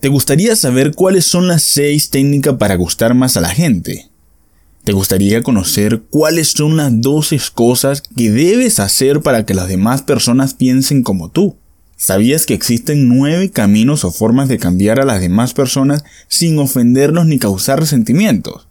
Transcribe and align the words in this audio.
¿Te 0.00 0.08
gustaría 0.08 0.56
saber 0.56 0.94
cuáles 0.94 1.26
son 1.26 1.46
las 1.46 1.62
6 1.62 2.08
técnicas 2.08 2.54
para 2.54 2.74
gustar 2.74 3.12
más 3.12 3.36
a 3.36 3.42
la 3.42 3.50
gente? 3.50 4.08
¿Te 4.82 4.92
gustaría 4.92 5.42
conocer 5.42 6.00
cuáles 6.08 6.52
son 6.52 6.78
las 6.78 7.02
12 7.02 7.38
cosas 7.52 8.00
que 8.00 8.30
debes 8.30 8.80
hacer 8.80 9.20
para 9.20 9.44
que 9.44 9.52
las 9.52 9.68
demás 9.68 10.00
personas 10.00 10.54
piensen 10.54 11.02
como 11.02 11.28
tú? 11.28 11.56
¿Sabías 11.98 12.46
que 12.46 12.54
existen 12.54 13.10
nueve 13.10 13.50
caminos 13.50 14.06
o 14.06 14.10
formas 14.10 14.48
de 14.48 14.56
cambiar 14.56 15.00
a 15.00 15.04
las 15.04 15.20
demás 15.20 15.52
personas 15.52 16.02
sin 16.28 16.58
ofenderlos 16.58 17.26
ni 17.26 17.38
causar 17.38 17.78
resentimientos? 17.78 18.69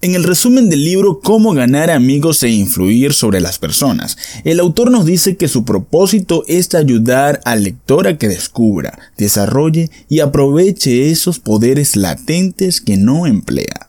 En 0.00 0.14
el 0.14 0.22
resumen 0.22 0.70
del 0.70 0.84
libro 0.84 1.18
Cómo 1.18 1.54
ganar 1.54 1.90
amigos 1.90 2.44
e 2.44 2.50
influir 2.50 3.12
sobre 3.12 3.40
las 3.40 3.58
personas, 3.58 4.16
el 4.44 4.60
autor 4.60 4.92
nos 4.92 5.04
dice 5.04 5.36
que 5.36 5.48
su 5.48 5.64
propósito 5.64 6.44
es 6.46 6.72
ayudar 6.76 7.40
al 7.44 7.64
lector 7.64 8.06
a 8.06 8.16
que 8.16 8.28
descubra, 8.28 8.96
desarrolle 9.16 9.90
y 10.08 10.20
aproveche 10.20 11.10
esos 11.10 11.40
poderes 11.40 11.96
latentes 11.96 12.80
que 12.80 12.96
no 12.96 13.26
emplea. 13.26 13.87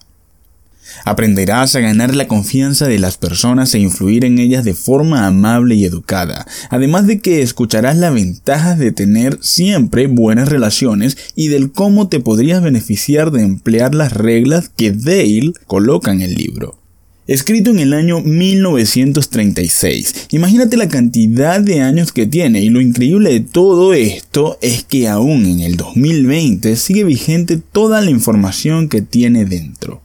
Aprenderás 1.05 1.76
a 1.76 1.80
ganar 1.80 2.16
la 2.16 2.27
confianza 2.27 2.88
de 2.88 2.99
las 2.99 3.17
personas 3.17 3.73
e 3.73 3.80
influir 3.80 4.26
en 4.26 4.40
ellas 4.40 4.63
de 4.63 4.73
forma 4.73 5.27
amable 5.27 5.76
y 5.76 5.85
educada, 5.85 6.45
además 6.70 7.07
de 7.07 7.20
que 7.20 7.41
escucharás 7.41 7.98
las 7.98 8.13
ventajas 8.13 8.77
de 8.77 8.91
tener 8.91 9.38
siempre 9.41 10.07
buenas 10.07 10.49
relaciones 10.49 11.17
y 11.35 11.48
del 11.48 11.71
cómo 11.71 12.07
te 12.07 12.20
podrías 12.20 12.62
beneficiar 12.62 13.31
de 13.31 13.43
emplear 13.43 13.95
las 13.95 14.13
reglas 14.13 14.70
que 14.70 14.91
Dale 14.91 15.54
coloca 15.67 16.12
en 16.12 16.21
el 16.21 16.35
libro. 16.35 16.80
Escrito 17.29 17.70
en 17.70 17.77
el 17.77 17.93
año 17.93 18.21
1936. 18.21 20.29
Imagínate 20.31 20.77
la 20.77 20.90
cantidad 20.90 21.62
de 21.62 21.81
años 21.81 22.12
que 22.12 22.26
tiene 22.26 22.62
y 22.62 22.70
lo 22.70 22.81
increíble 22.81 23.29
de 23.29 23.41
todo 23.41 23.93
esto 23.93 24.57
es 24.63 24.84
que 24.84 25.07
aún 25.07 25.45
en 25.45 25.59
el 25.59 25.77
2020 25.77 26.76
sigue 26.76 27.04
vigente 27.04 27.57
toda 27.57 28.02
la 28.02 28.09
información 28.09 28.90
que 28.90 29.04
tiene 29.04 29.45
dentro. 29.45 30.02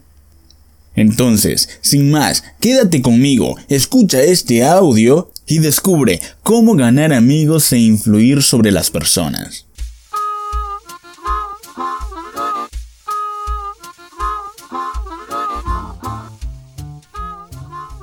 Entonces, 0.96 1.68
sin 1.80 2.10
más, 2.10 2.44
quédate 2.60 3.02
conmigo, 3.02 3.56
escucha 3.68 4.22
este 4.22 4.64
audio 4.64 5.30
y 5.46 5.58
descubre 5.58 6.20
cómo 6.42 6.74
ganar 6.74 7.12
amigos 7.12 7.72
e 7.72 7.78
influir 7.78 8.42
sobre 8.42 8.70
las 8.70 8.90
personas. 8.90 9.66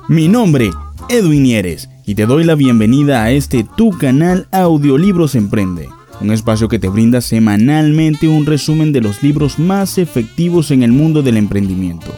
Mi 0.08 0.28
nombre, 0.28 0.70
Edwin 1.08 1.44
Nieres, 1.44 1.88
y 2.04 2.14
te 2.14 2.26
doy 2.26 2.44
la 2.44 2.54
bienvenida 2.54 3.22
a 3.22 3.30
este 3.30 3.64
tu 3.76 3.96
canal 3.96 4.46
Audiolibros 4.52 5.34
Emprende, 5.34 5.88
un 6.20 6.30
espacio 6.30 6.68
que 6.68 6.78
te 6.78 6.88
brinda 6.88 7.22
semanalmente 7.22 8.28
un 8.28 8.44
resumen 8.44 8.92
de 8.92 9.00
los 9.00 9.22
libros 9.22 9.58
más 9.58 9.96
efectivos 9.96 10.70
en 10.70 10.82
el 10.82 10.92
mundo 10.92 11.22
del 11.22 11.38
emprendimiento 11.38 12.12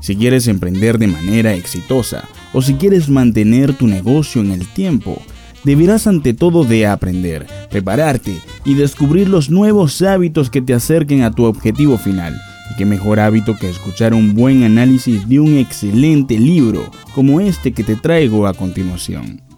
si 0.00 0.16
quieres 0.16 0.48
emprender 0.48 0.98
de 0.98 1.06
manera 1.06 1.54
exitosa 1.54 2.28
o 2.52 2.62
si 2.62 2.74
quieres 2.74 3.08
mantener 3.08 3.74
tu 3.74 3.86
negocio 3.86 4.40
en 4.40 4.50
el 4.50 4.66
tiempo, 4.66 5.22
deberás 5.64 6.06
ante 6.06 6.34
todo 6.34 6.64
de 6.64 6.86
aprender, 6.86 7.46
prepararte 7.70 8.34
y 8.64 8.74
descubrir 8.74 9.28
los 9.28 9.50
nuevos 9.50 10.00
hábitos 10.02 10.50
que 10.50 10.62
te 10.62 10.74
acerquen 10.74 11.22
a 11.22 11.30
tu 11.30 11.44
objetivo 11.44 11.98
final. 11.98 12.34
Y 12.70 12.76
qué 12.76 12.86
mejor 12.86 13.20
hábito 13.20 13.56
que 13.56 13.68
escuchar 13.68 14.14
un 14.14 14.34
buen 14.34 14.62
análisis 14.62 15.28
de 15.28 15.40
un 15.40 15.58
excelente 15.58 16.38
libro 16.38 16.90
como 17.14 17.40
este 17.40 17.72
que 17.72 17.84
te 17.84 17.96
traigo 17.96 18.46
a 18.46 18.54
continuación. 18.54 19.49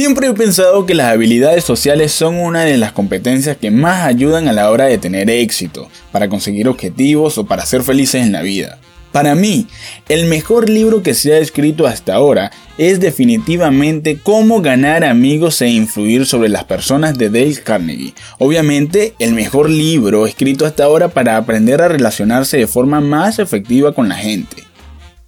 Siempre 0.00 0.28
he 0.28 0.32
pensado 0.32 0.86
que 0.86 0.94
las 0.94 1.12
habilidades 1.12 1.62
sociales 1.62 2.10
son 2.10 2.36
una 2.36 2.64
de 2.64 2.78
las 2.78 2.92
competencias 2.92 3.58
que 3.58 3.70
más 3.70 4.06
ayudan 4.06 4.48
a 4.48 4.54
la 4.54 4.70
hora 4.70 4.86
de 4.86 4.96
tener 4.96 5.28
éxito, 5.28 5.90
para 6.10 6.30
conseguir 6.30 6.68
objetivos 6.68 7.36
o 7.36 7.44
para 7.44 7.66
ser 7.66 7.82
felices 7.82 8.24
en 8.24 8.32
la 8.32 8.40
vida. 8.40 8.78
Para 9.12 9.34
mí, 9.34 9.66
el 10.08 10.24
mejor 10.24 10.70
libro 10.70 11.02
que 11.02 11.12
se 11.12 11.34
ha 11.34 11.38
escrito 11.38 11.86
hasta 11.86 12.14
ahora 12.14 12.50
es 12.78 12.98
definitivamente 12.98 14.18
Cómo 14.22 14.62
ganar 14.62 15.04
amigos 15.04 15.60
e 15.60 15.68
influir 15.68 16.24
sobre 16.24 16.48
las 16.48 16.64
personas 16.64 17.18
de 17.18 17.28
Dale 17.28 17.62
Carnegie. 17.62 18.14
Obviamente, 18.38 19.12
el 19.18 19.34
mejor 19.34 19.68
libro 19.68 20.26
escrito 20.26 20.64
hasta 20.64 20.84
ahora 20.84 21.08
para 21.08 21.36
aprender 21.36 21.82
a 21.82 21.88
relacionarse 21.88 22.56
de 22.56 22.66
forma 22.66 23.02
más 23.02 23.38
efectiva 23.38 23.92
con 23.92 24.08
la 24.08 24.14
gente. 24.14 24.59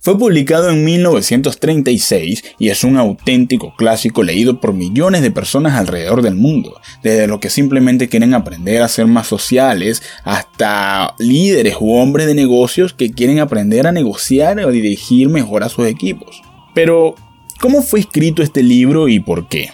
Fue 0.05 0.19
publicado 0.19 0.69
en 0.69 0.85
1936 0.85 2.43
y 2.59 2.71
es 2.71 2.83
un 2.83 2.97
auténtico 2.97 3.77
clásico 3.77 4.25
leído 4.25 4.61
por 4.61 4.75
millones 4.75 5.23
de 5.23 5.31
personas 5.31 5.75
alrededor 5.75 6.23
del 6.23 6.35
mundo, 6.35 6.81
desde 7.05 7.29
los 7.29 7.39
que 7.39 7.51
simplemente 7.51 8.09
quieren 8.09 8.35
aprender 8.35 8.83
a 8.83 8.89
ser 8.89 9.07
más 9.07 9.29
sociales 9.29 10.03
hasta 10.25 11.15
líderes 11.21 11.77
u 11.79 11.95
hombres 11.95 12.27
de 12.27 12.35
negocios 12.35 12.95
que 12.95 13.13
quieren 13.13 13.39
aprender 13.39 13.87
a 13.87 13.93
negociar 13.93 14.59
o 14.59 14.73
dirigir 14.73 15.29
mejor 15.29 15.63
a 15.63 15.69
sus 15.69 15.87
equipos. 15.87 16.43
Pero, 16.75 17.15
¿cómo 17.61 17.81
fue 17.81 18.01
escrito 18.01 18.43
este 18.43 18.65
libro 18.65 19.07
y 19.07 19.21
por 19.21 19.47
qué? 19.47 19.71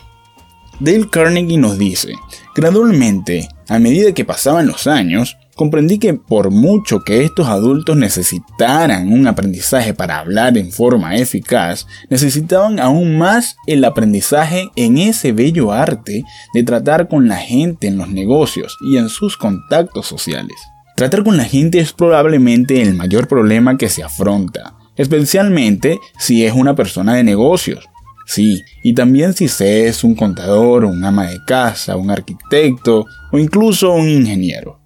Dale 0.78 1.08
Carnegie 1.08 1.56
nos 1.56 1.78
dice, 1.78 2.12
gradualmente, 2.54 3.48
a 3.66 3.78
medida 3.78 4.12
que 4.12 4.26
pasaban 4.26 4.66
los 4.66 4.86
años, 4.86 5.38
comprendí 5.58 5.98
que 5.98 6.14
por 6.14 6.52
mucho 6.52 7.00
que 7.00 7.24
estos 7.24 7.48
adultos 7.48 7.96
necesitaran 7.96 9.12
un 9.12 9.26
aprendizaje 9.26 9.92
para 9.92 10.20
hablar 10.20 10.56
en 10.56 10.70
forma 10.70 11.16
eficaz, 11.16 11.84
necesitaban 12.08 12.78
aún 12.78 13.18
más 13.18 13.56
el 13.66 13.84
aprendizaje 13.84 14.70
en 14.76 14.98
ese 14.98 15.32
bello 15.32 15.72
arte 15.72 16.22
de 16.54 16.62
tratar 16.62 17.08
con 17.08 17.26
la 17.26 17.38
gente 17.38 17.88
en 17.88 17.98
los 17.98 18.08
negocios 18.08 18.78
y 18.88 18.98
en 18.98 19.08
sus 19.08 19.36
contactos 19.36 20.06
sociales. 20.06 20.56
Tratar 20.94 21.24
con 21.24 21.36
la 21.36 21.44
gente 21.44 21.80
es 21.80 21.92
probablemente 21.92 22.80
el 22.80 22.94
mayor 22.94 23.26
problema 23.26 23.76
que 23.76 23.88
se 23.88 24.04
afronta, 24.04 24.76
especialmente 24.96 25.98
si 26.20 26.46
es 26.46 26.52
una 26.52 26.76
persona 26.76 27.14
de 27.14 27.24
negocios. 27.24 27.88
Sí, 28.26 28.62
y 28.84 28.94
también 28.94 29.34
si 29.34 29.48
se 29.48 29.88
es 29.88 30.04
un 30.04 30.14
contador, 30.14 30.84
un 30.84 31.04
ama 31.04 31.26
de 31.26 31.40
casa, 31.44 31.96
un 31.96 32.12
arquitecto 32.12 33.06
o 33.32 33.38
incluso 33.38 33.92
un 33.92 34.08
ingeniero. 34.08 34.77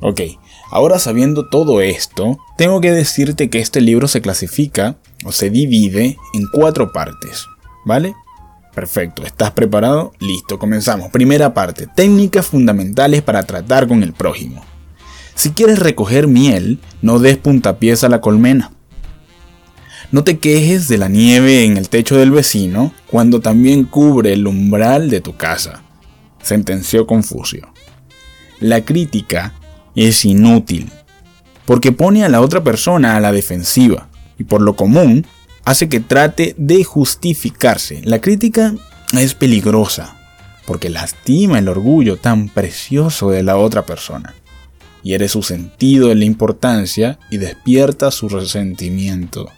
Ok, 0.00 0.20
ahora 0.70 0.98
sabiendo 0.98 1.48
todo 1.48 1.80
esto, 1.80 2.38
tengo 2.56 2.80
que 2.80 2.92
decirte 2.92 3.48
que 3.48 3.60
este 3.60 3.80
libro 3.80 4.08
se 4.08 4.20
clasifica 4.20 4.96
o 5.24 5.32
se 5.32 5.48
divide 5.48 6.18
en 6.34 6.46
cuatro 6.52 6.92
partes, 6.92 7.46
¿vale? 7.84 8.14
Perfecto, 8.74 9.24
¿estás 9.24 9.52
preparado? 9.52 10.12
Listo, 10.20 10.58
comenzamos. 10.58 11.10
Primera 11.10 11.54
parte, 11.54 11.86
técnicas 11.86 12.46
fundamentales 12.46 13.22
para 13.22 13.42
tratar 13.44 13.88
con 13.88 14.02
el 14.02 14.12
prójimo. 14.12 14.62
Si 15.34 15.52
quieres 15.52 15.78
recoger 15.78 16.26
miel, 16.26 16.78
no 17.00 17.18
des 17.18 17.38
puntapiés 17.38 18.04
a 18.04 18.10
la 18.10 18.20
colmena. 18.20 18.72
No 20.12 20.24
te 20.24 20.38
quejes 20.38 20.88
de 20.88 20.98
la 20.98 21.08
nieve 21.08 21.64
en 21.64 21.78
el 21.78 21.88
techo 21.88 22.16
del 22.16 22.30
vecino 22.30 22.92
cuando 23.06 23.40
también 23.40 23.84
cubre 23.84 24.34
el 24.34 24.46
umbral 24.46 25.08
de 25.08 25.22
tu 25.22 25.36
casa, 25.36 25.82
sentenció 26.42 27.06
Confucio. 27.06 27.72
La 28.60 28.84
crítica 28.84 29.54
es 29.96 30.24
inútil, 30.24 30.90
porque 31.64 31.90
pone 31.90 32.24
a 32.24 32.28
la 32.28 32.40
otra 32.40 32.62
persona 32.62 33.16
a 33.16 33.20
la 33.20 33.32
defensiva 33.32 34.08
y 34.38 34.44
por 34.44 34.60
lo 34.62 34.76
común 34.76 35.26
hace 35.64 35.88
que 35.88 35.98
trate 35.98 36.54
de 36.56 36.84
justificarse. 36.84 38.00
La 38.04 38.20
crítica 38.20 38.74
es 39.12 39.34
peligrosa 39.34 40.16
porque 40.66 40.90
lastima 40.90 41.58
el 41.58 41.68
orgullo 41.68 42.18
tan 42.18 42.48
precioso 42.48 43.30
de 43.30 43.42
la 43.42 43.56
otra 43.56 43.86
persona, 43.86 44.34
hiere 45.02 45.28
su 45.28 45.42
sentido 45.42 46.08
de 46.08 46.16
la 46.16 46.24
importancia 46.24 47.18
y 47.30 47.38
despierta 47.38 48.10
su 48.10 48.28
resentimiento. 48.28 49.48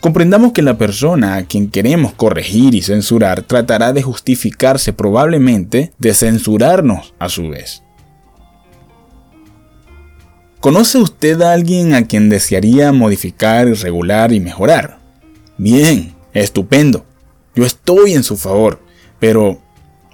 Comprendamos 0.00 0.52
que 0.52 0.62
la 0.62 0.78
persona 0.78 1.34
a 1.34 1.44
quien 1.44 1.70
queremos 1.70 2.12
corregir 2.12 2.74
y 2.74 2.82
censurar 2.82 3.42
tratará 3.42 3.92
de 3.92 4.02
justificarse 4.02 4.92
probablemente 4.92 5.92
de 5.98 6.14
censurarnos 6.14 7.14
a 7.18 7.28
su 7.28 7.48
vez. 7.48 7.82
¿Conoce 10.60 10.98
usted 10.98 11.40
a 11.42 11.52
alguien 11.52 11.94
a 11.94 12.06
quien 12.06 12.28
desearía 12.28 12.92
modificar, 12.92 13.66
regular 13.66 14.32
y 14.32 14.40
mejorar? 14.40 14.98
Bien, 15.56 16.14
estupendo. 16.32 17.04
Yo 17.56 17.64
estoy 17.64 18.12
en 18.12 18.22
su 18.22 18.36
favor, 18.36 18.80
pero 19.18 19.60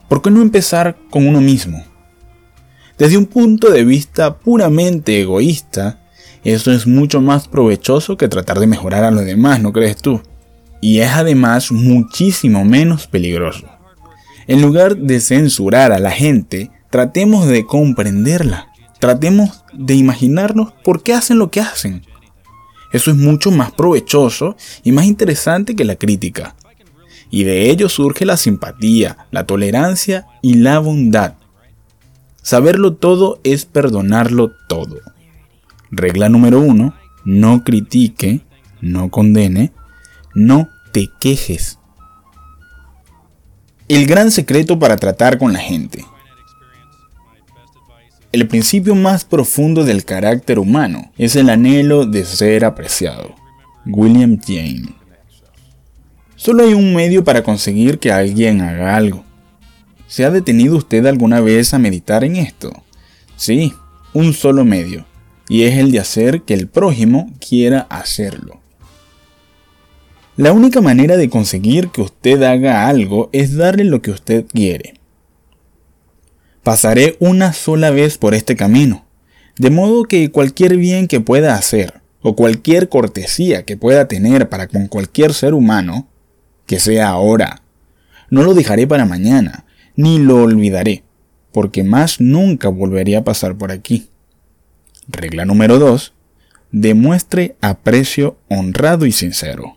¿por 0.08 0.22
qué 0.22 0.30
no 0.30 0.40
empezar 0.40 0.96
con 1.10 1.26
uno 1.26 1.42
mismo? 1.42 1.84
Desde 2.96 3.18
un 3.18 3.26
punto 3.26 3.70
de 3.70 3.84
vista 3.84 4.38
puramente 4.38 5.20
egoísta, 5.20 6.00
eso 6.44 6.72
es 6.72 6.86
mucho 6.86 7.20
más 7.20 7.48
provechoso 7.48 8.16
que 8.16 8.28
tratar 8.28 8.60
de 8.60 8.66
mejorar 8.66 9.04
a 9.04 9.10
los 9.10 9.24
demás, 9.24 9.60
¿no 9.60 9.72
crees 9.72 9.96
tú? 9.96 10.20
Y 10.80 10.98
es 11.00 11.10
además 11.10 11.72
muchísimo 11.72 12.64
menos 12.64 13.06
peligroso. 13.06 13.66
En 14.46 14.60
lugar 14.60 14.96
de 14.96 15.20
censurar 15.20 15.92
a 15.92 15.98
la 15.98 16.10
gente, 16.10 16.70
tratemos 16.90 17.46
de 17.46 17.64
comprenderla. 17.64 18.68
tratemos 19.00 19.64
de 19.72 19.94
imaginarnos 19.94 20.72
por 20.82 21.02
qué 21.02 21.12
hacen 21.12 21.38
lo 21.38 21.50
que 21.50 21.60
hacen. 21.60 22.02
Eso 22.92 23.10
es 23.10 23.16
mucho 23.16 23.50
más 23.50 23.72
provechoso 23.72 24.56
y 24.82 24.92
más 24.92 25.04
interesante 25.04 25.74
que 25.74 25.84
la 25.84 25.96
crítica. 25.96 26.54
Y 27.30 27.44
de 27.44 27.70
ello 27.70 27.88
surge 27.88 28.24
la 28.24 28.36
simpatía, 28.36 29.26
la 29.30 29.44
tolerancia 29.44 30.26
y 30.40 30.54
la 30.54 30.78
bondad. 30.78 31.34
Saberlo 32.40 32.94
todo 32.94 33.40
es 33.44 33.64
perdonarlo 33.64 34.52
todo. 34.68 35.00
Regla 35.96 36.28
número 36.28 36.60
uno, 36.60 36.94
no 37.24 37.62
critique, 37.62 38.40
no 38.80 39.10
condene, 39.10 39.72
no 40.34 40.68
te 40.92 41.08
quejes. 41.20 41.78
El 43.88 44.06
gran 44.06 44.30
secreto 44.30 44.78
para 44.78 44.96
tratar 44.96 45.38
con 45.38 45.52
la 45.52 45.60
gente. 45.60 46.04
El 48.32 48.48
principio 48.48 48.96
más 48.96 49.24
profundo 49.24 49.84
del 49.84 50.04
carácter 50.04 50.58
humano 50.58 51.12
es 51.16 51.36
el 51.36 51.48
anhelo 51.48 52.04
de 52.04 52.24
ser 52.24 52.64
apreciado. 52.64 53.34
William 53.86 54.38
James. 54.44 54.88
Solo 56.34 56.64
hay 56.64 56.74
un 56.74 56.94
medio 56.94 57.22
para 57.22 57.44
conseguir 57.44 58.00
que 58.00 58.10
alguien 58.10 58.60
haga 58.60 58.96
algo. 58.96 59.24
¿Se 60.08 60.24
ha 60.24 60.30
detenido 60.30 60.76
usted 60.76 61.06
alguna 61.06 61.40
vez 61.40 61.74
a 61.74 61.78
meditar 61.78 62.24
en 62.24 62.36
esto? 62.36 62.72
Sí, 63.36 63.72
un 64.12 64.32
solo 64.32 64.64
medio, 64.64 65.06
y 65.48 65.64
es 65.64 65.78
el 65.78 65.92
de 65.92 66.00
hacer 66.00 66.42
que 66.42 66.54
el 66.54 66.68
prójimo 66.68 67.32
quiera 67.46 67.80
hacerlo. 67.90 68.60
La 70.36 70.52
única 70.52 70.80
manera 70.80 71.16
de 71.16 71.28
conseguir 71.28 71.90
que 71.90 72.00
usted 72.00 72.42
haga 72.42 72.88
algo 72.88 73.30
es 73.32 73.56
darle 73.56 73.84
lo 73.84 74.02
que 74.02 74.10
usted 74.10 74.46
quiere. 74.46 74.94
Pasaré 76.64 77.16
una 77.20 77.52
sola 77.52 77.90
vez 77.90 78.18
por 78.18 78.34
este 78.34 78.56
camino, 78.56 79.04
de 79.58 79.70
modo 79.70 80.04
que 80.04 80.30
cualquier 80.30 80.76
bien 80.76 81.06
que 81.06 81.20
pueda 81.20 81.54
hacer, 81.54 82.00
o 82.22 82.34
cualquier 82.34 82.88
cortesía 82.88 83.64
que 83.64 83.76
pueda 83.76 84.08
tener 84.08 84.48
para 84.48 84.66
con 84.66 84.88
cualquier 84.88 85.34
ser 85.34 85.54
humano, 85.54 86.08
que 86.66 86.80
sea 86.80 87.10
ahora, 87.10 87.62
no 88.30 88.42
lo 88.42 88.54
dejaré 88.54 88.86
para 88.86 89.04
mañana, 89.04 89.66
ni 89.94 90.18
lo 90.18 90.42
olvidaré, 90.42 91.04
porque 91.52 91.84
más 91.84 92.20
nunca 92.20 92.68
volveré 92.68 93.16
a 93.16 93.24
pasar 93.24 93.56
por 93.56 93.70
aquí. 93.70 94.08
Regla 95.08 95.44
número 95.44 95.78
2. 95.78 96.14
Demuestre 96.72 97.56
aprecio 97.60 98.38
honrado 98.48 99.06
y 99.06 99.12
sincero. 99.12 99.76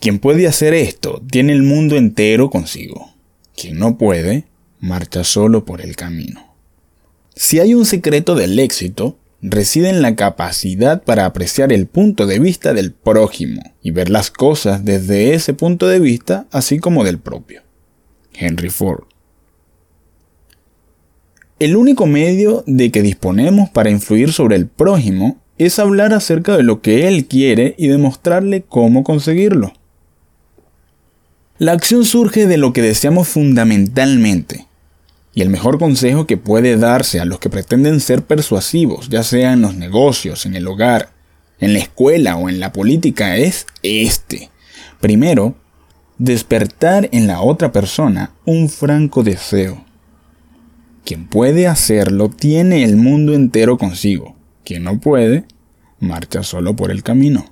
Quien 0.00 0.18
puede 0.18 0.46
hacer 0.46 0.74
esto 0.74 1.22
tiene 1.30 1.54
el 1.54 1.62
mundo 1.62 1.96
entero 1.96 2.50
consigo. 2.50 3.10
Quien 3.56 3.78
no 3.78 3.96
puede, 3.96 4.44
marcha 4.80 5.24
solo 5.24 5.64
por 5.64 5.80
el 5.80 5.96
camino. 5.96 6.54
Si 7.34 7.58
hay 7.58 7.74
un 7.74 7.86
secreto 7.86 8.34
del 8.34 8.58
éxito, 8.58 9.18
reside 9.40 9.88
en 9.88 10.02
la 10.02 10.14
capacidad 10.14 11.02
para 11.02 11.24
apreciar 11.24 11.72
el 11.72 11.86
punto 11.86 12.26
de 12.26 12.38
vista 12.38 12.74
del 12.74 12.92
prójimo 12.92 13.62
y 13.82 13.92
ver 13.92 14.10
las 14.10 14.30
cosas 14.30 14.84
desde 14.84 15.32
ese 15.34 15.54
punto 15.54 15.86
de 15.86 16.00
vista, 16.00 16.46
así 16.50 16.78
como 16.78 17.02
del 17.02 17.18
propio. 17.18 17.62
Henry 18.34 18.68
Ford. 18.68 19.04
El 21.60 21.76
único 21.76 22.06
medio 22.06 22.64
de 22.66 22.90
que 22.90 23.00
disponemos 23.00 23.70
para 23.70 23.90
influir 23.90 24.32
sobre 24.32 24.56
el 24.56 24.66
prójimo 24.66 25.38
es 25.56 25.78
hablar 25.78 26.12
acerca 26.12 26.56
de 26.56 26.64
lo 26.64 26.80
que 26.80 27.06
él 27.06 27.26
quiere 27.26 27.76
y 27.78 27.86
demostrarle 27.86 28.62
cómo 28.62 29.04
conseguirlo. 29.04 29.72
La 31.58 31.70
acción 31.70 32.04
surge 32.04 32.48
de 32.48 32.56
lo 32.56 32.72
que 32.72 32.82
deseamos 32.82 33.28
fundamentalmente. 33.28 34.66
Y 35.32 35.42
el 35.42 35.50
mejor 35.50 35.78
consejo 35.78 36.26
que 36.26 36.36
puede 36.36 36.76
darse 36.76 37.20
a 37.20 37.24
los 37.24 37.38
que 37.38 37.50
pretenden 37.50 38.00
ser 38.00 38.24
persuasivos, 38.24 39.08
ya 39.08 39.22
sea 39.22 39.52
en 39.52 39.60
los 39.60 39.76
negocios, 39.76 40.46
en 40.46 40.56
el 40.56 40.66
hogar, 40.66 41.10
en 41.60 41.72
la 41.72 41.78
escuela 41.78 42.36
o 42.36 42.48
en 42.48 42.58
la 42.58 42.72
política, 42.72 43.36
es 43.36 43.66
este. 43.84 44.50
Primero, 45.00 45.54
despertar 46.18 47.08
en 47.12 47.28
la 47.28 47.40
otra 47.40 47.70
persona 47.70 48.32
un 48.44 48.68
franco 48.68 49.22
deseo. 49.22 49.84
Quien 51.04 51.26
puede 51.26 51.66
hacerlo 51.66 52.30
tiene 52.30 52.82
el 52.82 52.96
mundo 52.96 53.34
entero 53.34 53.76
consigo. 53.76 54.36
Quien 54.64 54.84
no 54.84 55.00
puede, 55.00 55.44
marcha 56.00 56.42
solo 56.42 56.74
por 56.76 56.90
el 56.90 57.02
camino. 57.02 57.44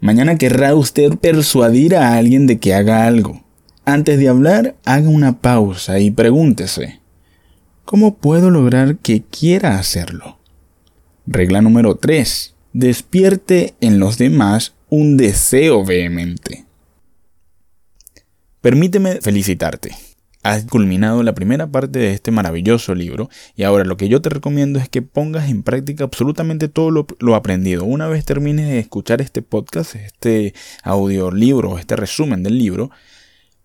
Mañana 0.00 0.36
querrá 0.36 0.74
usted 0.74 1.18
persuadir 1.18 1.94
a 1.94 2.16
alguien 2.16 2.46
de 2.46 2.58
que 2.58 2.72
haga 2.72 3.06
algo. 3.06 3.44
Antes 3.84 4.18
de 4.18 4.30
hablar, 4.30 4.76
haga 4.86 5.10
una 5.10 5.40
pausa 5.42 5.98
y 5.98 6.10
pregúntese, 6.10 7.00
¿cómo 7.84 8.16
puedo 8.16 8.50
lograr 8.50 8.96
que 8.96 9.22
quiera 9.22 9.78
hacerlo? 9.78 10.38
Regla 11.26 11.60
número 11.60 11.96
3. 11.96 12.54
Despierte 12.72 13.74
en 13.82 13.98
los 13.98 14.16
demás 14.16 14.74
un 14.88 15.18
deseo 15.18 15.84
vehemente. 15.84 16.64
Permíteme 18.62 19.20
felicitarte 19.20 19.94
has 20.44 20.64
culminado 20.64 21.22
la 21.22 21.34
primera 21.34 21.66
parte 21.66 21.98
de 21.98 22.12
este 22.12 22.30
maravilloso 22.30 22.94
libro 22.94 23.30
y 23.56 23.62
ahora 23.62 23.84
lo 23.84 23.96
que 23.96 24.10
yo 24.10 24.20
te 24.20 24.28
recomiendo 24.28 24.78
es 24.78 24.90
que 24.90 25.00
pongas 25.00 25.48
en 25.48 25.62
práctica 25.62 26.04
absolutamente 26.04 26.68
todo 26.68 26.90
lo, 26.90 27.34
aprendido. 27.34 27.84
Una 27.84 28.08
vez 28.08 28.26
termines 28.26 28.68
de 28.68 28.78
escuchar 28.78 29.22
este 29.22 29.40
podcast, 29.40 29.96
este 29.96 30.54
audiolibro, 30.82 31.78
este 31.78 31.96
resumen 31.96 32.42
del 32.42 32.58
libro, 32.58 32.90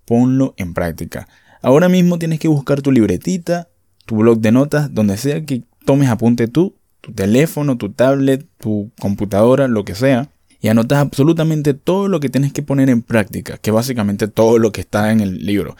ponlo 0.05 0.53
en 0.55 0.73
práctica. 0.73 1.27
Ahora 1.61 1.89
mismo 1.89 2.17
tienes 2.17 2.39
que 2.39 2.47
buscar 2.47 2.81
tu 2.81 2.93
libretita, 2.93 3.67
tu 4.05 4.15
blog 4.15 4.39
de 4.39 4.53
notas, 4.53 4.93
donde 4.93 5.17
sea 5.17 5.45
que 5.45 5.63
tomes 5.83 6.07
apunte 6.07 6.47
tú, 6.47 6.75
tu 7.01 7.11
teléfono, 7.11 7.77
tu 7.77 7.89
tablet, 7.89 8.47
tu 8.57 8.89
computadora, 8.97 9.67
lo 9.67 9.83
que 9.83 9.95
sea 9.95 10.29
y 10.61 10.67
anotas 10.67 10.99
absolutamente 10.99 11.73
todo 11.73 12.07
lo 12.07 12.19
que 12.19 12.29
tienes 12.29 12.51
que 12.51 12.61
poner 12.61 12.89
en 12.89 13.01
práctica, 13.01 13.57
que 13.57 13.71
básicamente 13.71 14.27
todo 14.27 14.57
lo 14.57 14.71
que 14.71 14.81
está 14.81 15.11
en 15.11 15.21
el 15.21 15.45
libro. 15.45 15.75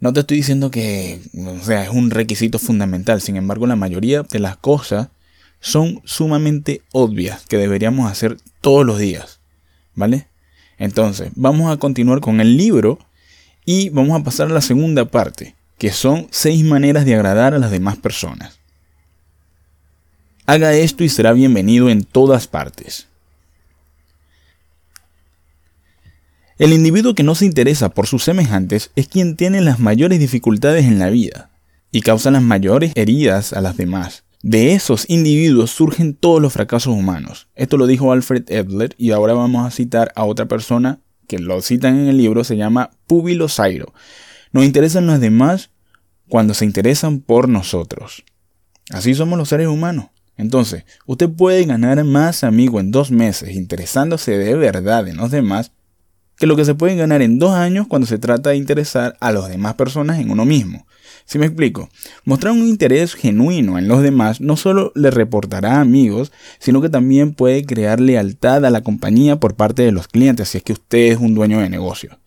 No 0.00 0.14
te 0.14 0.20
estoy 0.20 0.38
diciendo 0.38 0.70
que 0.70 1.20
o 1.36 1.62
sea, 1.62 1.84
es 1.84 1.90
un 1.90 2.10
requisito 2.10 2.58
fundamental, 2.58 3.20
sin 3.20 3.36
embargo 3.36 3.66
la 3.66 3.76
mayoría 3.76 4.22
de 4.22 4.38
las 4.38 4.56
cosas 4.56 5.08
son 5.60 6.00
sumamente 6.04 6.80
obvias 6.90 7.44
que 7.46 7.58
deberíamos 7.58 8.10
hacer 8.10 8.38
todos 8.62 8.86
los 8.86 8.98
días, 8.98 9.40
¿vale? 9.94 10.26
Entonces, 10.78 11.30
vamos 11.36 11.70
a 11.70 11.76
continuar 11.76 12.20
con 12.20 12.40
el 12.40 12.56
libro 12.56 12.98
y 13.66 13.90
vamos 13.90 14.18
a 14.18 14.24
pasar 14.24 14.50
a 14.50 14.54
la 14.54 14.62
segunda 14.62 15.04
parte, 15.04 15.54
que 15.76 15.92
son 15.92 16.28
seis 16.30 16.64
maneras 16.64 17.04
de 17.04 17.14
agradar 17.14 17.52
a 17.52 17.58
las 17.58 17.70
demás 17.70 17.98
personas. 17.98 18.58
Haga 20.46 20.72
esto 20.72 21.04
y 21.04 21.10
será 21.10 21.34
bienvenido 21.34 21.90
en 21.90 22.04
todas 22.04 22.46
partes. 22.46 23.09
El 26.60 26.74
individuo 26.74 27.14
que 27.14 27.22
no 27.22 27.34
se 27.34 27.46
interesa 27.46 27.88
por 27.88 28.06
sus 28.06 28.22
semejantes 28.22 28.90
es 28.94 29.08
quien 29.08 29.34
tiene 29.34 29.62
las 29.62 29.78
mayores 29.78 30.18
dificultades 30.18 30.84
en 30.84 30.98
la 30.98 31.08
vida 31.08 31.48
y 31.90 32.02
causa 32.02 32.30
las 32.30 32.42
mayores 32.42 32.92
heridas 32.96 33.54
a 33.54 33.62
las 33.62 33.78
demás. 33.78 34.24
De 34.42 34.74
esos 34.74 35.08
individuos 35.08 35.70
surgen 35.70 36.12
todos 36.12 36.42
los 36.42 36.52
fracasos 36.52 36.94
humanos. 36.94 37.48
Esto 37.54 37.78
lo 37.78 37.86
dijo 37.86 38.12
Alfred 38.12 38.44
Edler 38.50 38.94
y 38.98 39.12
ahora 39.12 39.32
vamos 39.32 39.66
a 39.66 39.70
citar 39.70 40.12
a 40.14 40.26
otra 40.26 40.48
persona 40.48 41.00
que 41.26 41.38
lo 41.38 41.62
citan 41.62 41.98
en 41.98 42.08
el 42.08 42.18
libro, 42.18 42.44
se 42.44 42.58
llama 42.58 42.90
Púbilo 43.06 43.48
Zairo. 43.48 43.94
Nos 44.52 44.66
interesan 44.66 45.06
los 45.06 45.18
demás 45.18 45.70
cuando 46.28 46.52
se 46.52 46.66
interesan 46.66 47.20
por 47.20 47.48
nosotros. 47.48 48.22
Así 48.90 49.14
somos 49.14 49.38
los 49.38 49.48
seres 49.48 49.68
humanos. 49.68 50.08
Entonces, 50.36 50.84
usted 51.06 51.30
puede 51.30 51.64
ganar 51.64 52.04
más 52.04 52.44
amigos 52.44 52.82
en 52.82 52.90
dos 52.90 53.10
meses 53.10 53.56
interesándose 53.56 54.36
de 54.36 54.54
verdad 54.56 55.08
en 55.08 55.16
los 55.16 55.30
demás 55.30 55.72
que 56.40 56.46
lo 56.46 56.56
que 56.56 56.64
se 56.64 56.74
puede 56.74 56.96
ganar 56.96 57.20
en 57.20 57.38
dos 57.38 57.52
años 57.52 57.86
cuando 57.86 58.06
se 58.06 58.18
trata 58.18 58.50
de 58.50 58.56
interesar 58.56 59.14
a 59.20 59.30
las 59.30 59.50
demás 59.50 59.74
personas 59.74 60.18
en 60.18 60.30
uno 60.30 60.46
mismo. 60.46 60.86
Si 61.26 61.38
me 61.38 61.44
explico, 61.44 61.90
mostrar 62.24 62.54
un 62.54 62.66
interés 62.66 63.12
genuino 63.12 63.78
en 63.78 63.88
los 63.88 64.02
demás 64.02 64.40
no 64.40 64.56
solo 64.56 64.90
le 64.94 65.10
reportará 65.10 65.82
amigos, 65.82 66.32
sino 66.58 66.80
que 66.80 66.88
también 66.88 67.34
puede 67.34 67.66
crear 67.66 68.00
lealtad 68.00 68.64
a 68.64 68.70
la 68.70 68.80
compañía 68.80 69.38
por 69.38 69.54
parte 69.54 69.82
de 69.82 69.92
los 69.92 70.08
clientes 70.08 70.48
si 70.48 70.58
es 70.58 70.64
que 70.64 70.72
usted 70.72 71.12
es 71.12 71.18
un 71.18 71.34
dueño 71.34 71.60
de 71.60 71.68
negocio. 71.68 72.18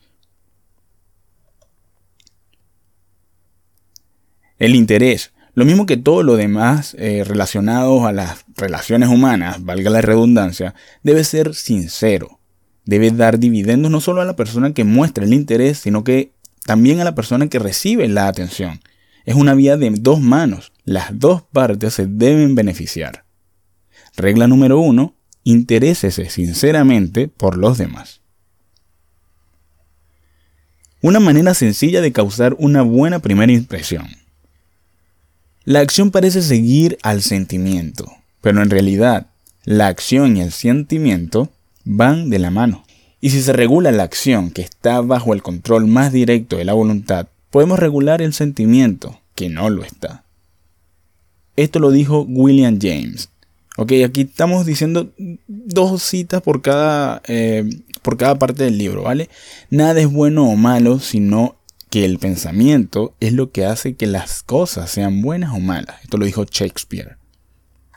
El 4.59 4.75
interés, 4.75 5.33
lo 5.55 5.65
mismo 5.65 5.87
que 5.87 5.97
todo 5.97 6.21
lo 6.21 6.35
demás 6.35 6.95
eh, 6.99 7.23
relacionado 7.25 8.05
a 8.05 8.11
las 8.11 8.45
relaciones 8.55 9.09
humanas, 9.09 9.65
valga 9.65 9.89
la 9.89 10.01
redundancia, 10.01 10.75
debe 11.01 11.23
ser 11.23 11.55
sincero 11.55 12.39
debe 12.85 13.11
dar 13.11 13.39
dividendos 13.39 13.91
no 13.91 14.01
solo 14.01 14.21
a 14.21 14.25
la 14.25 14.35
persona 14.35 14.73
que 14.73 14.83
muestra 14.83 15.23
el 15.23 15.33
interés, 15.33 15.79
sino 15.79 16.03
que 16.03 16.31
también 16.65 16.99
a 16.99 17.03
la 17.03 17.15
persona 17.15 17.47
que 17.47 17.59
recibe 17.59 18.07
la 18.07 18.27
atención. 18.27 18.81
Es 19.25 19.35
una 19.35 19.53
vía 19.53 19.77
de 19.77 19.89
dos 19.91 20.19
manos. 20.19 20.71
Las 20.83 21.17
dos 21.17 21.41
partes 21.41 21.93
se 21.93 22.07
deben 22.07 22.55
beneficiar. 22.55 23.25
Regla 24.15 24.47
número 24.47 24.79
uno. 24.79 25.15
Interésese 25.45 26.29
sinceramente 26.29 27.27
por 27.27 27.57
los 27.57 27.77
demás. 27.77 28.21
Una 31.01 31.19
manera 31.19 31.53
sencilla 31.53 31.99
de 31.99 32.13
causar 32.13 32.55
una 32.59 32.81
buena 32.81 33.19
primera 33.19 33.51
impresión. 33.51 34.07
La 35.65 35.81
acción 35.81 36.11
parece 36.11 36.41
seguir 36.41 36.97
al 37.03 37.21
sentimiento, 37.21 38.09
pero 38.41 38.61
en 38.61 38.69
realidad 38.69 39.27
la 39.65 39.87
acción 39.87 40.37
y 40.37 40.41
el 40.41 40.51
sentimiento 40.51 41.51
van 41.83 42.29
de 42.29 42.39
la 42.39 42.51
mano. 42.51 42.83
Y 43.21 43.29
si 43.29 43.41
se 43.41 43.53
regula 43.53 43.91
la 43.91 44.03
acción 44.03 44.51
que 44.51 44.61
está 44.61 45.01
bajo 45.01 45.33
el 45.33 45.41
control 45.41 45.87
más 45.87 46.11
directo 46.11 46.57
de 46.57 46.65
la 46.65 46.73
voluntad, 46.73 47.27
podemos 47.51 47.79
regular 47.79 48.21
el 48.21 48.33
sentimiento 48.33 49.19
que 49.35 49.49
no 49.49 49.69
lo 49.69 49.83
está. 49.83 50.23
Esto 51.55 51.79
lo 51.79 51.91
dijo 51.91 52.25
William 52.27 52.79
James. 52.81 53.29
Ok, 53.77 53.93
aquí 54.05 54.21
estamos 54.21 54.65
diciendo 54.65 55.11
dos 55.47 56.03
citas 56.03 56.41
por 56.41 56.61
cada, 56.61 57.21
eh, 57.27 57.67
por 58.01 58.17
cada 58.17 58.37
parte 58.37 58.63
del 58.63 58.77
libro, 58.77 59.03
¿vale? 59.03 59.29
Nada 59.69 59.99
es 59.99 60.11
bueno 60.11 60.49
o 60.49 60.55
malo, 60.55 60.99
sino 60.99 61.55
que 61.89 62.05
el 62.05 62.19
pensamiento 62.19 63.15
es 63.19 63.33
lo 63.33 63.51
que 63.51 63.65
hace 63.65 63.95
que 63.95 64.07
las 64.07 64.43
cosas 64.43 64.89
sean 64.89 65.21
buenas 65.21 65.53
o 65.53 65.59
malas. 65.59 65.95
Esto 66.03 66.17
lo 66.17 66.25
dijo 66.25 66.43
Shakespeare. 66.43 67.17